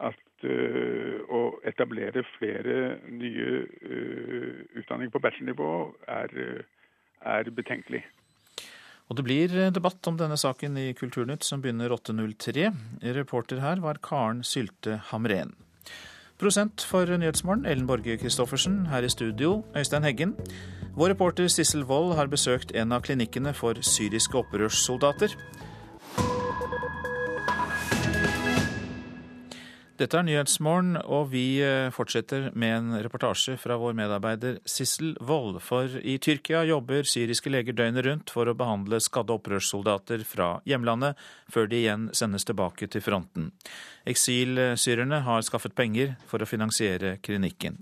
[0.00, 2.76] at uh, å etablere flere
[3.10, 5.72] nye uh, utdanninger på bachelornivå
[6.08, 6.36] er,
[7.20, 8.02] er, betenkelig.
[9.10, 12.70] Og Det blir debatt om denne saken i Kulturnytt som begynner 8.03.
[13.18, 15.56] Reporter her var Karen Sylte Hamren.
[16.40, 18.86] Prosent for Nyhetsmorgen, Ellen Borge Christoffersen.
[18.88, 20.36] Her i studio, Øystein Heggen.
[20.96, 25.34] Vår reporter Sissel Wold har besøkt en av klinikkene for syriske opprørssoldater.
[30.00, 35.58] Dette er Nyhetsmorgen, og vi eh, fortsetter med en reportasje fra vår medarbeider Sissel Wold.
[35.60, 41.20] For i Tyrkia jobber syriske leger døgnet rundt for å behandle skadde opprørssoldater fra hjemlandet,
[41.52, 43.50] før de igjen sendes tilbake til fronten.
[44.08, 47.76] Eksilsyrerne har skaffet penger for å finansiere klinikken.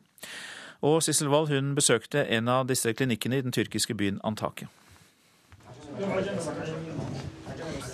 [0.83, 4.66] Og Sissel Wold hun besøkte en av disse klinikkene i den tyrkiske byen Antake.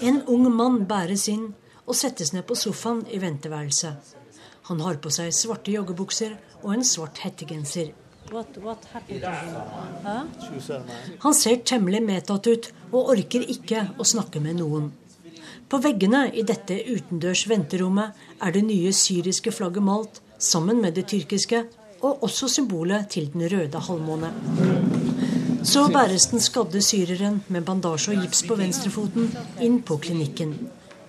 [0.01, 1.51] En ung mann bæres inn
[1.87, 4.15] og settes ned på sofaen i venteværelset.
[4.69, 7.93] Han har på seg svarte joggebukser og en svart hettegenser.
[11.25, 14.93] Han ser temmelig medtatt ut og orker ikke å snakke med noen.
[15.69, 21.07] På veggene i dette utendørs venterommet er det nye syriske flagget malt sammen med det
[21.13, 21.65] tyrkiske,
[22.05, 24.31] og også symbolet til den røde halvmåne.
[25.65, 29.31] Så bæres den skadde syreren med bandasje og gips på venstrefoten
[29.65, 30.53] inn på klinikken.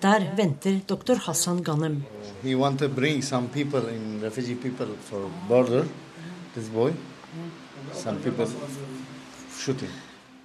[0.02, 2.02] Der venter doktor Hassan Ghanem.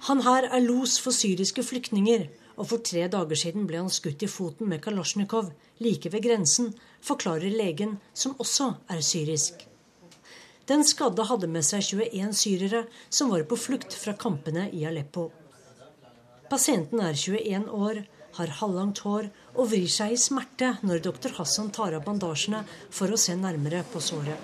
[0.08, 2.24] Han her er los for syriske flyktninger,
[2.56, 5.52] og for tre dager siden ble han skutt i foten med Kalasjnikov
[5.84, 6.72] like ved grensen,
[7.04, 9.66] forklarer legen, som også er syrisk.
[10.68, 15.28] Den skadde hadde med seg 21 syrere som var på flukt fra kampene i Aleppo.
[16.48, 18.04] Pasienten er 21 år,
[18.38, 23.12] har halvlangt hår og vrir seg i smerte når doktor Hassan tar av bandasjene for
[23.12, 24.38] å se nærmere på såret.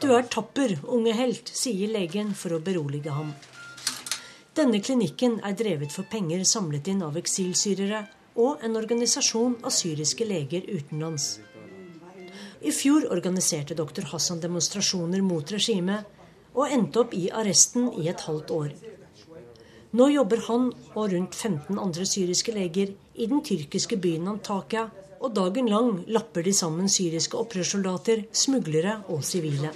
[0.00, 3.34] Du er tapper, unge helt, sier legen for å berolige ham.
[4.56, 8.04] Denne klinikken er drevet for penger samlet inn av eksilsyrere
[8.42, 11.40] og en organisasjon av syriske leger utenlands.
[12.62, 16.06] I fjor organiserte doktor Hassan demonstrasjoner mot regimet
[16.54, 18.74] og endte opp i arresten i et halvt år.
[19.92, 24.86] Nå jobber han og rundt 15 andre syriske leger i den tyrkiske byen Antakya,
[25.20, 29.68] og dagen lang lapper de sammen syriske opprørssoldater, smuglere og sivile.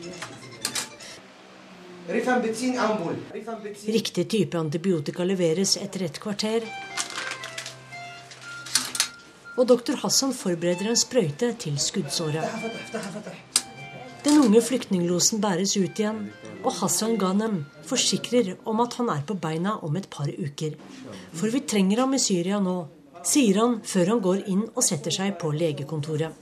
[3.98, 6.64] Riktig type antibiotika leveres etter et kvarter.
[9.57, 12.44] Og doktor Hassan forbereder en sprøyte til skuddsåret.
[14.27, 16.17] Den unge flyktninglosen bæres ut igjen,
[16.65, 20.75] og Hassan Ghanem forsikrer om at han er på beina om et par uker.
[21.31, 22.75] For vi trenger ham i Syria nå,
[23.23, 26.35] sier han før han går inn og setter seg på legekontoret.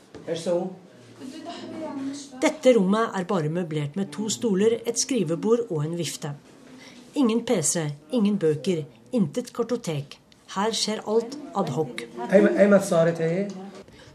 [2.40, 6.32] Dette rommet er bare møblert med to stoler, et skrivebord og en vifte.
[7.20, 7.84] Ingen PC,
[8.16, 10.16] ingen bøker, intet kartotek.
[10.56, 12.06] Her skjer alt ad hoc.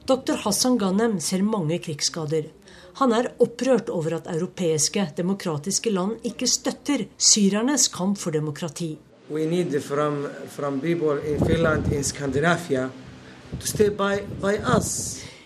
[0.10, 0.39] Dr.
[0.41, 2.49] Hassan Ghanem ser mange krigsskader.
[2.99, 8.97] Han er opprørt over at europeiske demokratiske land ikke støtter syrernes kamp for demokrati.
[9.85, 10.95] From, from by,
[14.41, 14.55] by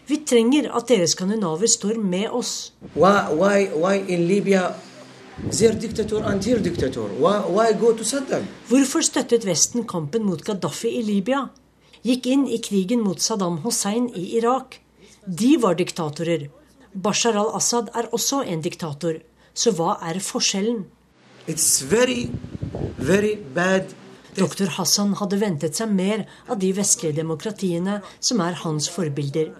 [0.07, 2.71] Vi trenger at dere skandinaver står med oss.
[2.95, 4.01] Why, why, why
[8.67, 11.45] Hvorfor støttet Vesten kampen mot Gaddafi i Libya?
[12.01, 14.79] Gikk inn i krigen mot Saddam Hussein i Irak?
[15.27, 16.49] De var diktatorer.
[16.93, 19.19] Bashar al-Assad er også en diktator.
[19.53, 20.85] Så hva er forskjellen?
[21.89, 22.29] Very,
[22.97, 23.35] very
[24.33, 24.71] Dr.
[24.77, 29.51] Hassan hadde ventet seg mer av de vestlige demokratiene som er hans forbilder.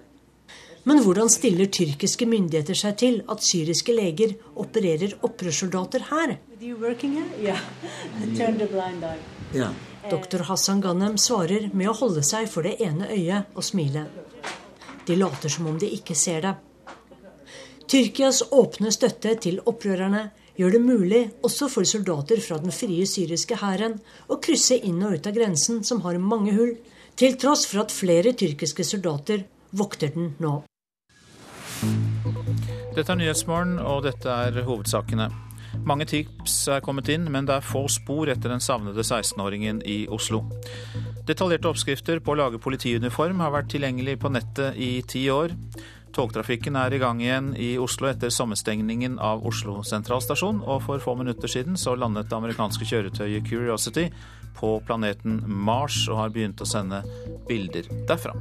[0.84, 6.36] Men hvordan stiller tyrkiske myndigheter seg til at syriske leger opererer opprørssoldater her?
[10.10, 10.44] Dr.
[10.50, 14.08] Hassan Ghanem svarer med å holde seg for det ene øyet og smile.
[15.08, 16.58] De later som om de ikke ser det.
[17.88, 23.58] Tyrkias åpne støtte til opprørerne gjør det mulig også for soldater fra den frie syriske
[23.62, 23.98] hæren
[24.32, 26.76] å krysse inn og ut av grensen, som har mange hull,
[27.20, 29.44] til tross for at flere tyrkiske soldater
[29.74, 30.62] vokter den nå.
[32.94, 35.32] Dette er Nyhetsmorgen, og dette er hovedsakene.
[35.84, 40.04] Mange tips er kommet inn, men det er få spor etter den savnede 16-åringen i
[40.14, 40.44] Oslo.
[41.28, 45.56] Detaljerte oppskrifter på å lage politiuniform har vært tilgjengelig på nettet i ti år.
[46.14, 51.16] Togtrafikken er i gang igjen i Oslo etter sommerstengningen av Oslo sentralstasjon, og for få
[51.18, 54.06] minutter siden så landet det amerikanske kjøretøyet Curiosity
[54.60, 57.02] på planeten Mars og har begynt å sende
[57.50, 58.36] bilder derfra.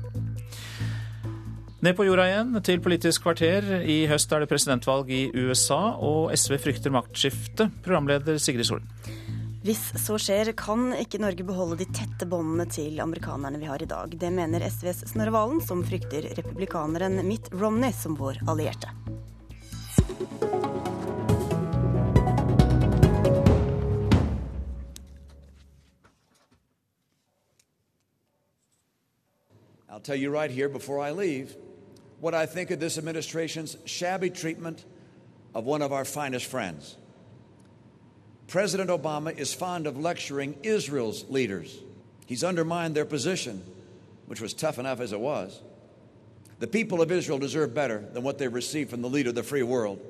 [1.82, 3.64] Ned på jorda igjen, til Politisk kvarter.
[3.82, 7.72] I høst er det presidentvalg i USA, og SV frykter maktskifte.
[7.82, 8.86] Programleder Sigrid Solen.
[9.62, 13.86] Hvis så skjer, kan ikke Norge beholde de tette båndene til amerikanerne vi har i
[13.86, 14.10] dag.
[14.18, 18.90] Det mener SVs Snorre Valen, som frykter republikaneren Mitt Romney som vår allierte.
[29.88, 31.54] I'll tell you right here before I leave
[32.18, 34.86] what I think of this administration's shabby treatment
[35.54, 36.96] of one of our finest friends.
[38.52, 41.74] President Obama is fond of lecturing Israel's leaders.
[42.26, 43.62] He's undermined their position,
[44.26, 45.58] which was tough enough as it was.
[46.58, 49.42] The people of Israel deserve better than what they've received from the leader of the
[49.42, 50.00] free world.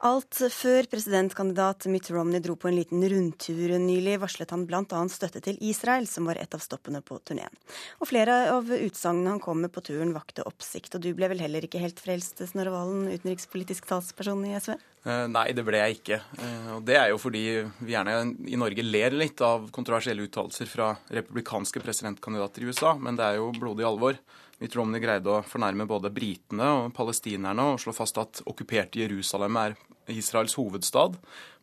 [0.00, 5.00] Alt før presidentkandidat Mitt Romney dro på en liten rundtur nylig, varslet han bl.a.
[5.12, 7.52] støtte til Israel, som var et av stoppene på turneen.
[8.00, 10.96] Og flere av utsagnene han kom med på turen vakte oppsikt.
[10.96, 14.78] Og du ble vel heller ikke helt frelst, Snorre Valen, utenrikspolitisk talsperson i SV?
[15.04, 16.20] Eh, nei, det ble jeg ikke.
[16.40, 17.44] Eh, og Det er jo fordi
[17.84, 18.16] vi gjerne
[18.48, 23.42] i Norge ler litt av kontroversielle uttalelser fra republikanske presidentkandidater i USA, men det er
[23.42, 24.16] jo blodig alvor.
[24.60, 29.56] Mitt Romney greide å fornærme både britene og palestinerne og slå fast at okkuperte Jerusalem
[29.60, 29.78] er
[30.12, 31.16] Israels hovedstad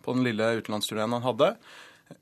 [0.03, 1.53] på den lille utenlandsturneen han hadde.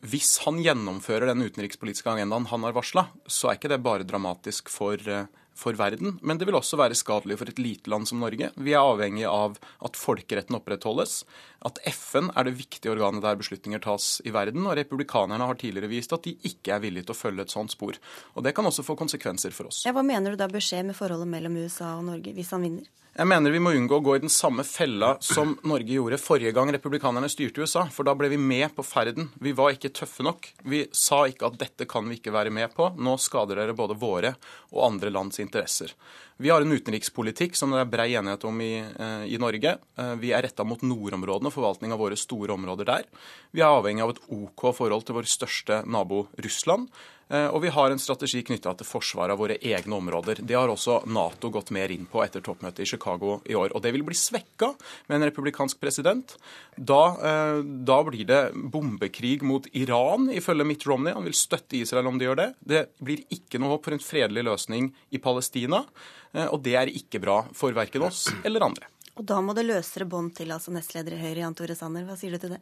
[0.02, 4.72] Hvis han gjennomfører den utenrikspolitiske agendaen han har varsla, så er ikke det bare dramatisk
[4.74, 8.20] for eh, for verden, men det vil også være skadelig for et lite land som
[8.20, 8.50] Norge.
[8.60, 9.56] Vi er avhengig av
[9.88, 11.22] at folkeretten opprettholdes,
[11.66, 15.92] at FN er det viktige organet der beslutninger tas i verden, og republikanerne har tidligere
[15.92, 17.96] vist at de ikke er villige til å følge et sånt spor.
[18.36, 19.86] Og Det kan også få konsekvenser for oss.
[19.88, 22.68] Ja, hva mener du da bør skje med forholdet mellom USA og Norge hvis han
[22.68, 22.92] vinner?
[23.16, 26.52] Jeg mener vi må unngå å gå i den samme fella som Norge gjorde forrige
[26.52, 27.86] gang republikanerne styrte USA.
[27.88, 29.30] For da ble vi med på ferden.
[29.40, 30.50] Vi var ikke tøffe nok.
[30.68, 32.90] Vi sa ikke at dette kan vi ikke være med på.
[33.00, 34.34] Nå skader dere både våre
[34.74, 35.96] og andre lands interesser.
[36.44, 39.78] Vi har en utenrikspolitikk som det er brei enighet om i, eh, i Norge.
[39.96, 43.08] Eh, vi er retta mot nordområdene og forvaltning av våre store områder der.
[43.56, 46.92] Vi er avhengig av et OK forhold til vår største nabo Russland.
[47.28, 50.44] Eh, og vi har en strategi knytta til forsvaret av våre egne områder.
[50.46, 53.74] Det har også Nato gått mer inn på etter toppmøtet i Chicago i år.
[53.74, 54.72] Og det vil bli svekka
[55.08, 56.36] med en republikansk president.
[56.78, 61.14] Da, eh, da blir det bombekrig mot Iran, ifølge Mitt Romney.
[61.14, 62.50] Han vil støtte Israel om de gjør det.
[62.62, 65.86] Det blir ikke noe håp for en fredelig løsning i Palestina.
[66.34, 68.86] Eh, og det er ikke bra for verken oss eller andre.
[69.16, 72.04] Og da må det løsere bånd til, altså nestleder i Høyre, Jan Tore Sanner.
[72.04, 72.62] Hva sier du til det?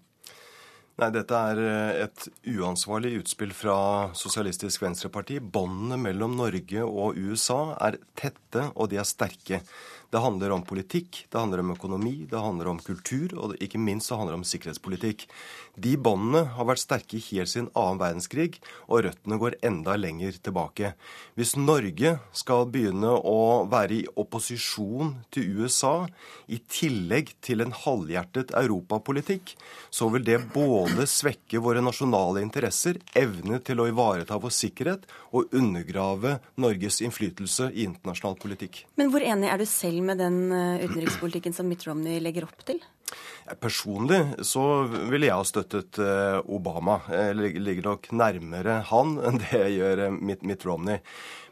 [1.02, 3.76] Nei, dette er eh, et uansvarlig utspill fra
[4.18, 5.40] Sosialistisk Venstreparti.
[5.42, 9.64] Båndene mellom Norge og USA er tette, og de er sterke.
[10.14, 14.12] Det handler om politikk, det handler om økonomi, det handler om kultur, og ikke minst
[14.12, 15.24] så handler det om sikkerhetspolitikk.
[15.74, 20.92] De båndene har vært sterke helt siden annen verdenskrig, og røttene går enda lenger tilbake.
[21.34, 26.06] Hvis Norge skal begynne å være i opposisjon til USA,
[26.46, 29.56] i tillegg til en halvhjertet europapolitikk,
[29.90, 35.50] så vil det både svekke våre nasjonale interesser, evne til å ivareta vår sikkerhet, og
[35.58, 38.84] undergrave Norges innflytelse i internasjonal politikk.
[39.02, 42.66] Men hvor enig er du selv med den eh, utenrikspolitikken som Mitt Romney legger opp
[42.68, 42.82] til?
[43.60, 47.02] Personlig så ville jeg ha støttet eh, Obama.
[47.12, 51.04] Jeg ligger nok nærmere han enn det jeg gjør eh, Mitt, Mitt Romney.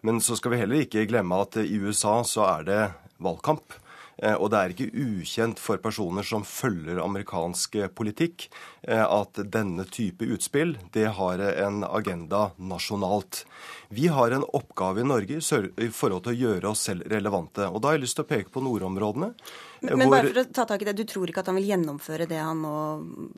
[0.08, 2.82] Men så skal vi heller ikke glemme at i USA så er det
[3.22, 3.81] valgkamp.
[4.22, 8.48] Eh, og det er ikke ukjent for personer som følger amerikansk politikk,
[8.88, 13.44] eh, at denne type utspill det har en agenda nasjonalt.
[13.90, 17.66] Vi har en oppgave i Norge i forhold til å gjøre oss selv relevante.
[17.68, 19.34] Og da har jeg lyst til å peke på nordområdene.
[19.82, 20.14] Men, hvor...
[20.14, 22.40] bare for å ta tak i det, Du tror ikke at han vil gjennomføre det
[22.40, 22.76] han nå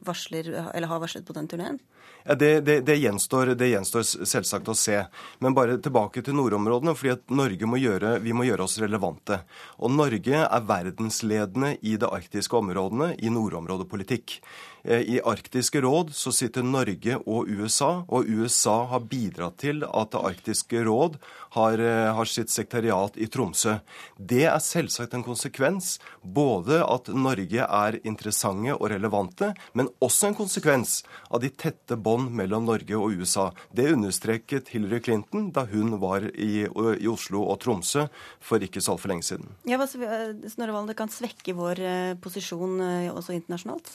[0.03, 1.79] varsler, eller har varslet på den turneen?
[2.23, 5.01] Ja, det, det, det, gjenstår, det, gjenstår, selvsagt å se.
[5.43, 6.95] Men bare tilbake til nordområdene.
[6.95, 9.41] fordi at Norge må gjøre, vi må gjøre oss relevante.
[9.83, 14.39] Og Norge er verdensledende i det arktiske områdene i nordområdepolitikk.
[14.83, 20.11] Eh, I Arktiske råd så sitter Norge og USA, og USA har bidratt til at
[20.11, 21.15] Det arktiske råd
[21.55, 23.79] har, eh, har sitt sekretariat i Tromsø.
[24.19, 30.35] Det er selvsagt en konsekvens både at Norge er interessante og relevante, men også en
[30.35, 33.51] konsekvens av de tette bånd mellom Norge og USA.
[33.73, 38.09] Det understreket Hillary Clinton da hun var i, i Oslo og Tromsø
[38.41, 39.47] for ikke så altfor lenge siden.
[39.65, 42.81] Ja, Snorre Valen, Det kan svekke vår eh, posisjon
[43.13, 43.89] også internasjonalt?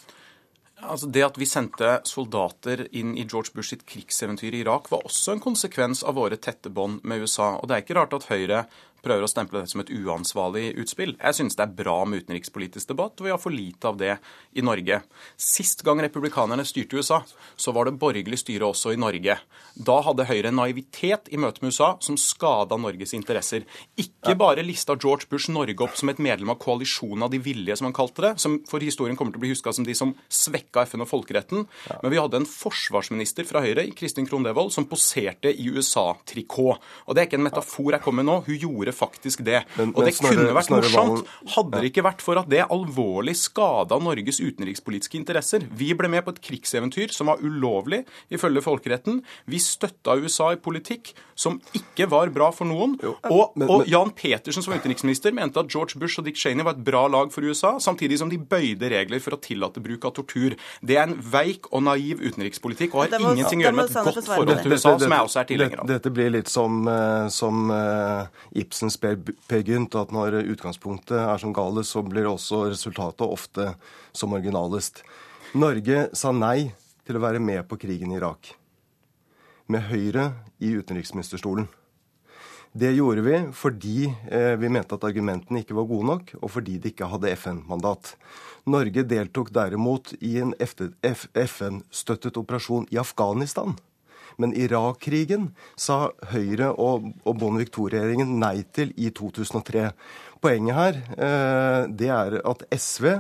[0.79, 5.03] Altså Det at vi sendte soldater inn i George Bush sitt krigseventyr i Irak, var
[5.09, 7.57] også en konsekvens av våre tette bånd med USA.
[7.59, 8.63] Og det er ikke rart at Høyre
[9.09, 11.17] prøver å stemple dette som et uansvarlig utspill.
[11.17, 14.15] Jeg synes det er bra med utenrikspolitisk debatt, og vi har for lite av det
[14.53, 15.01] i Norge.
[15.41, 17.23] Sist gang republikanerne styrte USA,
[17.57, 19.39] så var det borgerlig styre også i Norge.
[19.79, 23.65] Da hadde Høyre en naivitet i møte med USA som skada Norges interesser.
[23.99, 27.79] Ikke bare lista George Bush Norge opp som et medlem av koalisjonen av de villige,
[27.79, 30.15] som han kalte det, som for historien kommer til å bli huska som de som
[30.29, 31.67] svekka FN og folkeretten,
[32.03, 36.83] men vi hadde en forsvarsminister fra Høyre, Kristin Krohn Devold, som poserte i USA-trikot.
[37.07, 38.39] Og det er ikke en metafor jeg kommer med nå.
[38.49, 39.63] Hun gjorde faktisk det.
[39.79, 43.37] Men, og det snarere, kunne vært morsomt, hadde det ikke vært for at det alvorlig
[43.39, 45.67] skada Norges utenrikspolitiske interesser.
[45.79, 49.23] Vi ble med på et krigseventyr som var ulovlig ifølge folkeretten.
[49.49, 52.97] Vi støtta USA i politikk som ikke var bra for noen.
[53.31, 56.83] Og, og, Jan Petersen som utenriksminister mente at George Bush og Dick Cheney var et
[56.85, 60.57] bra lag for USA, samtidig som de bøyde regler for å tillate bruk av tortur.
[60.83, 64.21] Det er en veik og naiv utenrikspolitikk og har ingenting å gjøre med et godt
[64.27, 65.91] forhold til USA, som jeg også er tilhenger av.
[65.93, 68.27] Dette blir litt som, eh, som uh,
[68.59, 69.17] Ibsens Per,
[69.51, 73.73] per Gynt, at når utgangspunktet er som galest, så blir også resultatet ofte
[74.17, 75.03] som marginalest.
[75.59, 76.71] Norge sa nei
[77.09, 78.53] til å være med på krigen i Irak.
[79.69, 80.31] Med Høyre
[80.63, 81.69] i utenriksministerstolen.
[82.79, 83.97] Det gjorde vi fordi
[84.29, 88.13] eh, vi mente at argumentene ikke var gode nok, og fordi de ikke hadde FN-mandat.
[88.69, 93.73] Norge deltok derimot i en FN-støttet operasjon i Afghanistan.
[94.39, 99.89] Men Irak-krigen sa Høyre og, og Bondevik II-regjeringen nei til i 2003.
[100.43, 103.19] Poenget her eh, det er at SV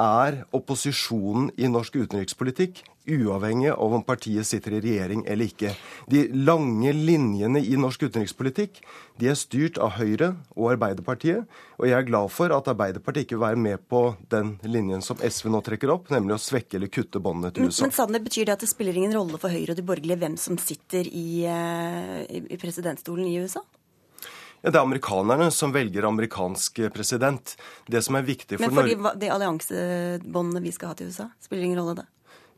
[0.00, 2.80] er opposisjonen i norsk utenrikspolitikk,
[3.10, 5.72] uavhengig av om partiet sitter i regjering eller ikke.
[6.10, 8.80] De lange linjene i norsk utenrikspolitikk
[9.20, 11.48] de er styrt av Høyre og Arbeiderpartiet.
[11.80, 15.20] Og jeg er glad for at Arbeiderpartiet ikke vil være med på den linjen som
[15.20, 17.84] SV nå trekker opp, nemlig å svekke eller kutte båndene til USA.
[17.84, 20.20] Men, men Sande, Betyr det at det spiller ingen rolle for Høyre og de borgerlige
[20.22, 23.64] hvem som sitter i, eh, i, i presidentstolen i USA?
[24.60, 27.56] Ja, Det er amerikanerne som velger amerikansk president.
[27.88, 31.08] Det som er viktig for Norge Men for de, de alliansebåndene vi skal ha til
[31.12, 32.08] USA, spiller ingen rolle det?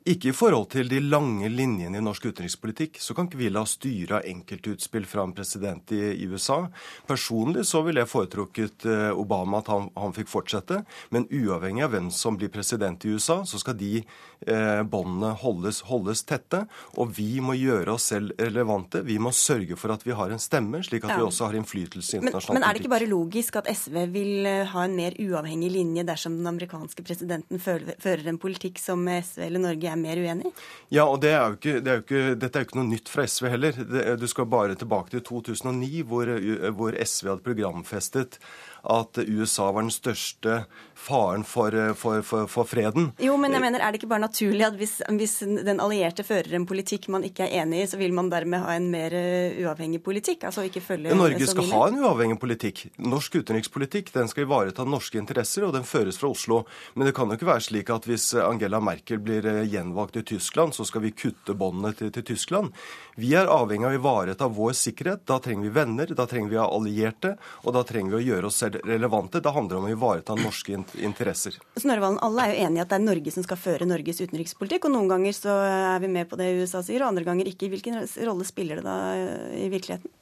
[0.02, 2.98] Ikke i forhold til de lange linjene i norsk utenrikspolitikk.
[2.98, 6.64] Så kan ikke vi la styre av enkeltutspill fra en president i, i, USA.
[7.06, 10.80] Personlig så ville jeg foretrukket eh, Obama at han, han, fikk fortsette.
[11.14, 15.84] Men uavhengig av hvem som blir president i USA, så skal de eh, båndene holdes,
[15.86, 16.64] holdes, tette.
[16.98, 19.04] Og vi må gjøre oss selv relevante.
[19.06, 21.20] Vi må sørge for at vi har en stemme, slik at ja.
[21.20, 22.58] vi også har innflytelse i internasjonal politikk.
[22.58, 26.08] Men er det ikke bare logisk at SV vil eh, ha en mer uavhengig linje
[26.10, 30.52] dersom den amerikanske presidenten fører en politikk som SV eller Norge er mer uenig?
[30.92, 33.26] Ja, og det er ikke, det er ikke, dette er jo ikke noe nytt fra
[33.28, 33.78] SV heller.
[34.20, 36.34] Du skal bare tilbake til 2009, hvor,
[36.78, 38.38] hvor SV hadde programfestet
[38.82, 40.64] at USA var den største
[41.02, 43.10] faren for, for, for, for, freden.
[43.22, 45.34] Jo, men jeg mener, er det ikke bare naturlig at hvis, hvis,
[45.66, 48.76] den allierte fører en politikk man ikke er enig i, så vil man dermed ha
[48.78, 50.46] en mer eh, uavhengig politikk?
[50.48, 52.84] Altså ikke følge Norge skal ha en uavhengig politikk.
[53.02, 56.62] Norsk utenrikspolitikk den skal ivareta norske interesser, og den føres fra Oslo.
[56.94, 60.26] Men det kan jo ikke være slik at hvis Angela Merkel blir eh, gjenvalgt i
[60.34, 62.70] Tyskland, så skal vi kutte båndene til, til Tyskland.
[63.14, 65.24] Vi er avhengig av å ivareta vår sikkerhet.
[65.28, 68.60] Da trenger vi venner, da trenger vi allierte, og da trenger vi å gjøre oss
[68.62, 69.42] selv relevante.
[69.44, 71.58] Det handler om å ivareta norske interesser.
[71.76, 74.88] Snørvalen, alle er jo enige i at det er Norge som skal føre Norges utenrikspolitikk.
[74.88, 77.68] Og noen ganger så er vi med på det USA sier, og andre ganger ikke.
[77.74, 78.98] Hvilken rolle spiller det da
[79.60, 80.16] i virkeligheten?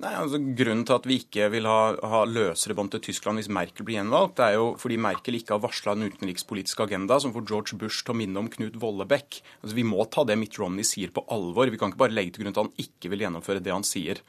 [0.00, 3.50] Nei, altså Grunnen til at vi ikke vil ha, ha løsere bånd til Tyskland hvis
[3.52, 7.34] Merkel blir gjenvalgt, det er jo fordi Merkel ikke har varsla en utenrikspolitisk agenda som
[7.34, 9.42] får George Bush til å minne om Knut Vollebekk.
[9.60, 11.68] Altså, vi må ta det Mitt Romney sier på alvor.
[11.68, 14.22] Vi kan ikke bare legge til grunn at han ikke vil gjennomføre det han sier.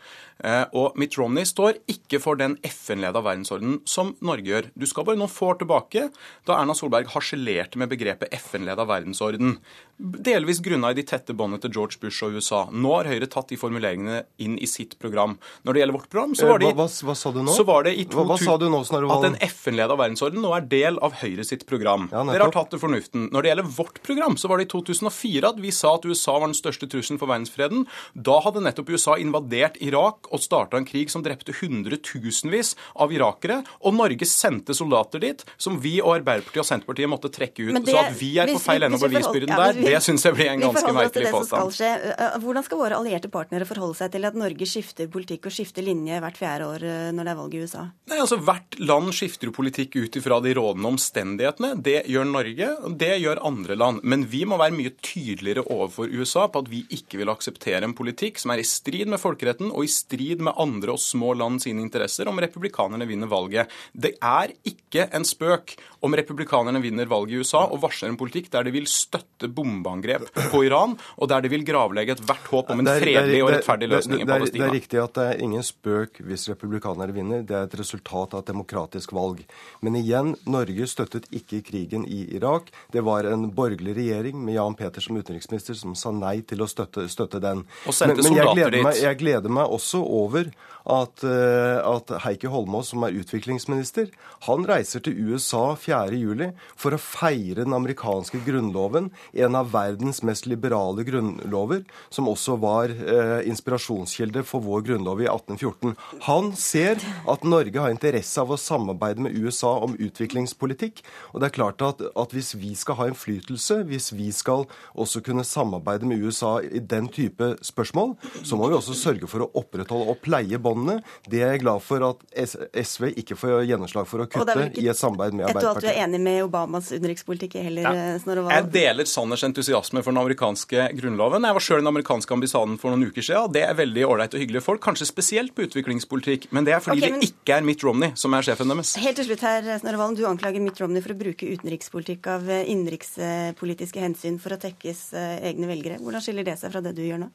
[0.44, 4.70] Eh, og Mitt Romney står ikke for den FN-leda verdensordenen som Norge gjør.
[4.76, 6.10] Du skal bare noen få år tilbake,
[6.52, 9.56] da Erna Solberg harselerte med begrepet FN-leda verdensorden.
[10.02, 12.64] Delvis grunna i de tette båndene til George Bush og USA.
[12.74, 15.36] Nå har Høyre tatt de formuleringene inn i sitt program.
[15.64, 17.54] Når det gjelder vårt program, så var det, Eh, hva, hva, hva sa du nå?
[17.54, 20.56] Så var det i hva, hva sa du nå, Snorre at en FN-leda verdensorden nå
[20.58, 22.10] er del av Høyre sitt program.
[22.12, 23.30] Ja, Dere har tatt det fornuften.
[23.32, 26.34] Når det gjelder vårt program, så var det i 2004 at vi sa at USA
[26.40, 27.86] var den største trusselen for verdensfreden.
[28.18, 33.62] Da hadde nettopp USA invadert Irak og starta en krig som drepte hundretusenvis av irakere.
[33.86, 37.74] Og Norge sendte soldater dit, som vi og Arbeiderpartiet og Senterpartiet måtte trekke ut.
[37.86, 40.26] Det- så at vi er på feil ende av bevisbyrden ja, der, vi- det syns
[40.28, 42.42] jeg blir en ganske merkelig skal påstand.
[42.46, 46.20] Hvordan skal våre allierte partnere forholde seg til at Norge skifter politikk og skifter linje
[46.24, 47.86] hvert fjerde år når det er valg i USA?
[48.12, 51.74] Nei, altså Hvert land skifter politikk ut ifra de rådende omstendighetene.
[51.84, 54.02] Det gjør Norge, og det gjør andre land.
[54.04, 57.96] Men vi må være mye tydeligere overfor USA på at vi ikke vil akseptere en
[57.98, 61.62] politikk som er i strid med folkeretten og i strid med andre og små land
[61.64, 63.72] sine interesser om republikanerne vinner valget.
[63.94, 68.50] Det er ikke en spøk om republikanerne vinner valget i USA og varsler en politikk
[68.54, 72.82] der de vil støtte bombeangrep på Iran, og der de vil gravlegge ethvert håp om
[72.82, 74.66] en fredelig og er- rettferdig løsning i Palestina.
[74.66, 77.46] Det er riktig at det er ingen spøk hvis republikanere vinner.
[77.46, 79.44] Det er et resultat av et demokratisk valg.
[79.82, 82.72] Men igjen, Norge støttet ikke krigen i Irak.
[82.92, 86.70] Det var en borgerlig regjering med Jan Peter som utenriksminister som sa nei til å
[86.70, 87.66] støtte, støtte den.
[87.86, 90.52] Og sendte men, men jeg, gleder meg, jeg gleder meg også over
[90.90, 94.10] at, eh, at Heikki Holmås, som er utviklingsminister,
[94.48, 100.48] han reiser til USA 4.7 for å feire den amerikanske grunnloven, en av verdens mest
[100.50, 105.96] liberale grunnlover, som også var eh, inspirasjonskilde for vår grunnlov i 1814.
[106.28, 111.04] Han ser at Norge har interesse av å samarbeide med USA om utviklingspolitikk.
[111.34, 115.24] Og det er klart at, at hvis vi skal ha innflytelse, hvis vi skal også
[115.26, 119.52] kunne samarbeide med USA i den type spørsmål, så må vi også sørge for å
[119.62, 121.02] opprettholde og pleie båndene.
[121.28, 124.90] Det er jeg glad for at SV ikke får gjennomslag for å kutte ikke i
[124.92, 127.92] et samarbeid med at du er enig med Obamas utenrikspolitikk heller, Ja.
[128.16, 131.42] eh, Jeg deler Sanners entusiasme for den amerikanske grunnloven.
[131.44, 133.52] Jeg var sjøl i den amerikanske ambassaden for noen uker siden.
[133.52, 136.48] Det er veldig ålreit og hyggelige folk, kanskje spesielt på utviklingspolitikk.
[136.52, 138.96] Men det er fordi okay, men- det ikke er Mitt Romney som er sjefen deres.
[138.96, 140.16] Helt til slutt her, Snorre Valen.
[140.16, 145.40] Du anklager Mitt Romney for å bruke utenrikspolitikk av innenrikspolitiske hensyn for å tekkes eh,
[145.52, 146.00] egne velgere.
[146.02, 147.30] Hvordan skiller det seg fra det du gjør nå?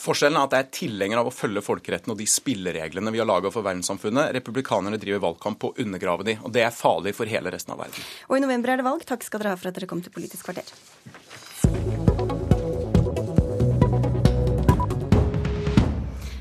[0.00, 3.28] Forskjellen er at jeg er tilhenger av å følge folkeretten og de spillereglene vi har
[3.28, 4.30] laga for verdenssamfunnet.
[4.38, 7.82] Republikanerne driver valgkamp på å undergrave de, og det er farlig for hele resten av
[7.82, 8.06] verden.
[8.30, 9.04] Og i november er det valg.
[9.04, 10.64] Takk skal dere ha for at dere kom til Politisk kvarter.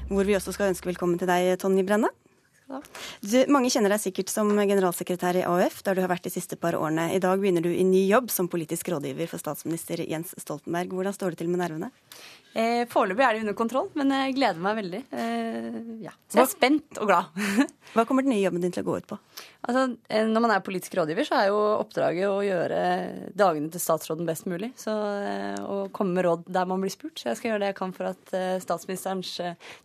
[0.09, 2.13] Hvor vi også skal ønske velkommen til deg, Tonje Brenna.
[2.69, 6.55] Du, mange kjenner deg sikkert som generalsekretær i AUF, der du har vært de siste
[6.59, 7.07] par årene.
[7.15, 10.93] I dag begynner du i ny jobb som politisk rådgiver for statsminister Jens Stoltenberg.
[10.93, 11.89] Hvordan står det til med nervene?
[12.57, 15.03] Eh, Foreløpig er det under kontroll, men jeg gleder meg veldig.
[15.11, 16.13] Eh, ja.
[16.29, 17.29] Så jeg er spent og glad.
[17.93, 19.17] Hva kommer den nye jobben din til å gå ut på?
[19.67, 22.77] Altså, eh, når man er politisk rådgiver, så er jo oppdraget å gjøre
[23.37, 24.71] dagene til statsråden best mulig.
[24.79, 27.19] Så eh, Å komme med råd der man blir spurt.
[27.19, 29.33] Så jeg skal gjøre det jeg kan for at eh, statsministerens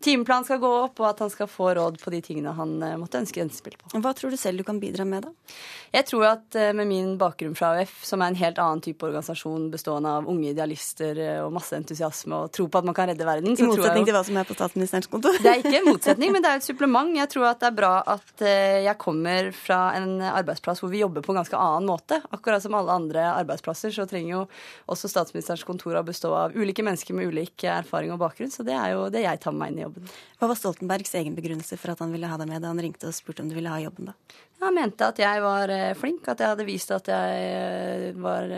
[0.04, 3.20] timeplan skal gå opp, og at han skal få råd på de tingene han måtte
[3.20, 3.90] ønske innspill på.
[3.98, 5.58] Hva tror du selv du kan bidra med, da?
[5.94, 9.68] Jeg tror at med min bakgrunn fra AUF, som er en helt annen type organisasjon
[9.72, 13.52] bestående av unge idealister og masse entusiasme og tro på at man kan redde verden
[13.52, 15.36] I motsetning til hva som er på statsministerens kontor?
[15.42, 17.10] Det er ikke en motsetning, men det er et supplement.
[17.18, 21.02] Jeg tror at det er bra at eh, jeg kommer fra en arbeidsplass hvor vi
[21.02, 22.20] jobber på en ganske annen måte.
[22.34, 24.42] Akkurat som alle andre arbeidsplasser, så trenger jo
[24.90, 28.76] også statsministerens kontor å bestå av ulike mennesker med ulik erfaring og bakgrunn, så det
[28.78, 30.10] er jo det jeg tar med meg inn i jobben.
[30.38, 33.10] Hva var Stoltenbergs egen begrunnelse for at han ville ha deg med da han ringte
[33.10, 34.40] og spurte om du ville ha jobben, da?
[34.64, 38.48] Han mente at jeg var eh, flink, at jeg hadde vist at jeg eh, var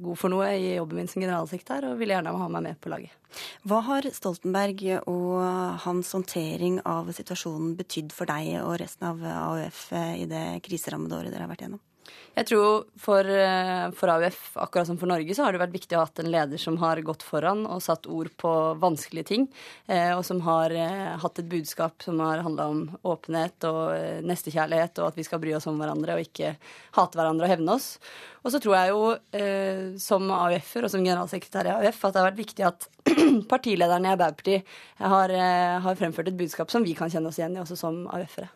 [0.00, 2.92] god for noe i jobben min som generalsekretær, og ville gjerne ha meg med på
[2.92, 2.99] laget.
[3.68, 5.36] Hva har Stoltenberg og
[5.84, 11.34] hans håndtering av situasjonen betydd for deg og resten av AUF i det kriserammede året
[11.34, 11.82] dere har vært gjennom?
[12.40, 15.96] Jeg tror for, eh, for AUF, akkurat som for Norge, så har det vært viktig
[15.96, 19.48] å ha hatt en leder som har gått foran og satt ord på vanskelige ting,
[19.88, 25.02] eh, og som har eh, hatt et budskap som har handla om åpenhet og nestekjærlighet,
[25.02, 26.54] og at vi skal bry oss om hverandre og ikke
[26.96, 27.98] hate hverandre og hevne oss.
[28.44, 32.30] Og så tror jeg jo, som AUF-er og som generalsekretær i AUF, at det har
[32.30, 32.88] vært viktig at
[33.52, 35.34] partilederne i Arbeiderpartiet har,
[35.84, 38.48] har fremført et budskap som vi kan kjenne oss igjen i, også som AUF-ere.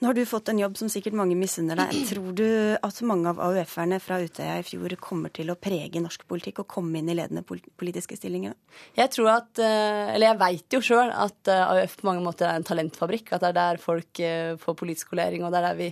[0.00, 1.94] Nå har du fått en jobb som sikkert mange misunner deg.
[2.10, 2.46] Tror du
[2.76, 6.68] at mange av AUF-erne fra Utøya i fjor kommer til å prege norsk politikk og
[6.74, 8.52] komme inn i ledende politiske stillinger?
[8.98, 12.50] Jeg tror at, eh, eller jeg veit jo sjøl at eh, AUF på mange måter
[12.50, 13.32] er en talentfabrikk.
[13.32, 15.90] At det er der folk eh, får politisk skolering, og det er der vi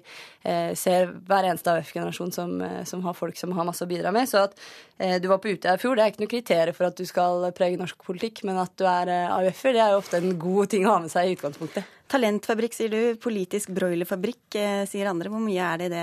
[0.75, 2.57] ser hver eneste AUF-generasjon som,
[2.89, 4.27] som, har folk som har masse å bidra med.
[4.27, 4.57] Så at
[4.99, 7.49] du var på Utøya i fjor, det er ikke noe kriterium for at du skal
[7.57, 10.87] prege norsk politikk, men at du er AUF-er, det er jo ofte en god ting
[10.87, 11.89] å ha med seg i utgangspunktet.
[12.13, 13.01] Talentfabrikk, sier du.
[13.21, 15.31] Politisk broilerfabrikk, eh, sier andre.
[15.33, 16.03] Hvor mye er det,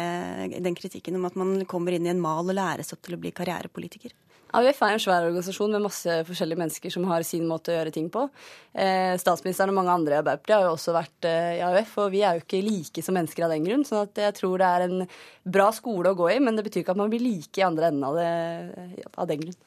[0.58, 3.16] i den kritikken om at man kommer inn i en mal og læres opp til
[3.16, 4.16] å bli karrierepolitiker?
[4.58, 7.94] AUF er en svær organisasjon med masse forskjellige mennesker som har sin måte å gjøre
[7.94, 8.26] ting på.
[8.74, 12.14] Eh, statsministeren og mange andre i Arbeiderpartiet har jo også vært eh, i AUF, og
[12.14, 13.86] vi er jo ikke like som mennesker av den grunn.
[13.88, 15.04] Så jeg tror det er en
[15.50, 17.92] bra skole å gå i, men det betyr ikke at man blir like i andre
[17.92, 19.60] enden av, det, av den grunn.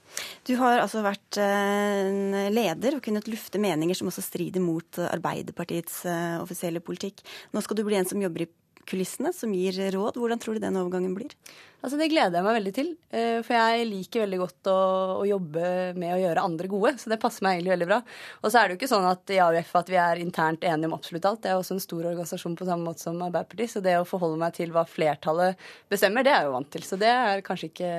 [0.49, 6.03] Du har altså vært eh, leder og kunnet lufte meninger som også strider mot Arbeiderpartiets
[6.11, 7.23] eh, offisielle politikk.
[7.55, 8.51] Nå skal du bli en som jobber i
[8.89, 10.19] kulissene, som gir råd.
[10.21, 11.35] Hvordan tror du den overgangen blir?
[11.83, 12.91] Altså, Det gleder jeg meg veldig til.
[13.11, 14.77] Eh, for jeg liker veldig godt å,
[15.19, 15.63] å, jobbe
[15.99, 16.93] med å gjøre andre gode.
[17.03, 17.99] Så det passer meg egentlig veldig bra.
[18.43, 20.91] Og så er det jo ikke sånn at i AUF at vi er internt enige
[20.91, 21.43] om absolutt alt.
[21.43, 23.75] Det er også en stor organisasjon på samme måte som Arbeiderpartiet.
[23.75, 25.59] Så det å forholde meg til hva flertallet
[25.91, 26.87] bestemmer, det er jeg jo vant til.
[26.87, 27.91] Så det er kanskje ikke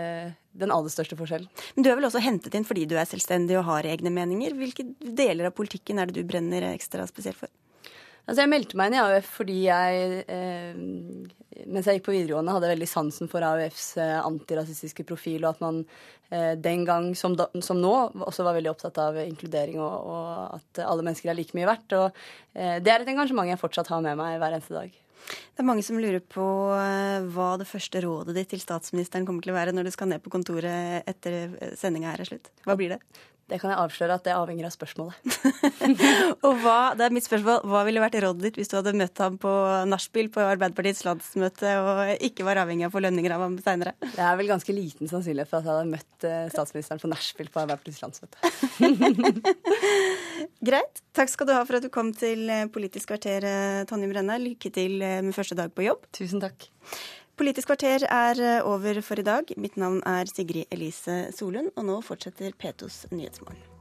[0.63, 1.51] den aller største forskjellen.
[1.75, 4.55] Men du er vel også hentet inn fordi du er selvstendig og har egne meninger.
[4.55, 7.51] Hvilke deler av politikken er det du brenner ekstra spesielt for?
[8.23, 10.77] Altså Jeg meldte meg inn i AUF fordi jeg, eh,
[11.67, 15.63] mens jeg gikk på videregående, hadde veldig sansen for AUFs eh, antirasistiske profil, og at
[15.63, 15.81] man
[16.31, 17.93] eh, den gang som, da, som, nå
[18.23, 21.97] også var veldig opptatt av inkludering og, og at alle mennesker er like mye verdt.
[21.99, 22.23] Og
[22.55, 24.99] eh, det er et engasjement jeg fortsatt har med meg hver eneste dag.
[25.23, 26.47] Det er mange som lurer på
[26.77, 30.11] eh, hva det første rådet ditt til statsministeren kommer til å være når du skal
[30.11, 32.51] ned på kontoret etter sendinga her er slutt.
[32.63, 33.03] Hva blir det?
[33.51, 35.17] Det kan jeg avsløre at det avhenger av spørsmålet.
[36.47, 39.19] og hva, det er mitt spørsmål, hva ville vært rådet ditt hvis du hadde møtt
[39.19, 39.51] ham på
[39.89, 43.95] nachspiel på Arbeiderpartiets landsmøte og ikke var avhengig av å få lønninger av ham seinere?
[44.03, 47.51] Det er vel ganske liten sannsynlighet for at jeg hadde møtt eh, statsministeren på nachspiel
[47.51, 48.37] på Arbeiderpartiets landsmøte.
[50.69, 51.03] Greit.
[51.13, 54.39] Takk skal du ha for at du kom til eh, Politisk kvarter, eh, Tonje Brenna.
[54.39, 56.07] Lykke til med første dag på jobb.
[56.15, 56.71] Tusen takk.
[57.33, 59.49] Politisk kvarter er eh, over for i dag.
[59.57, 63.72] Mitt navn er Sigrid Elise Solund, og nå fortsetter P2s Nyhetsmorgen.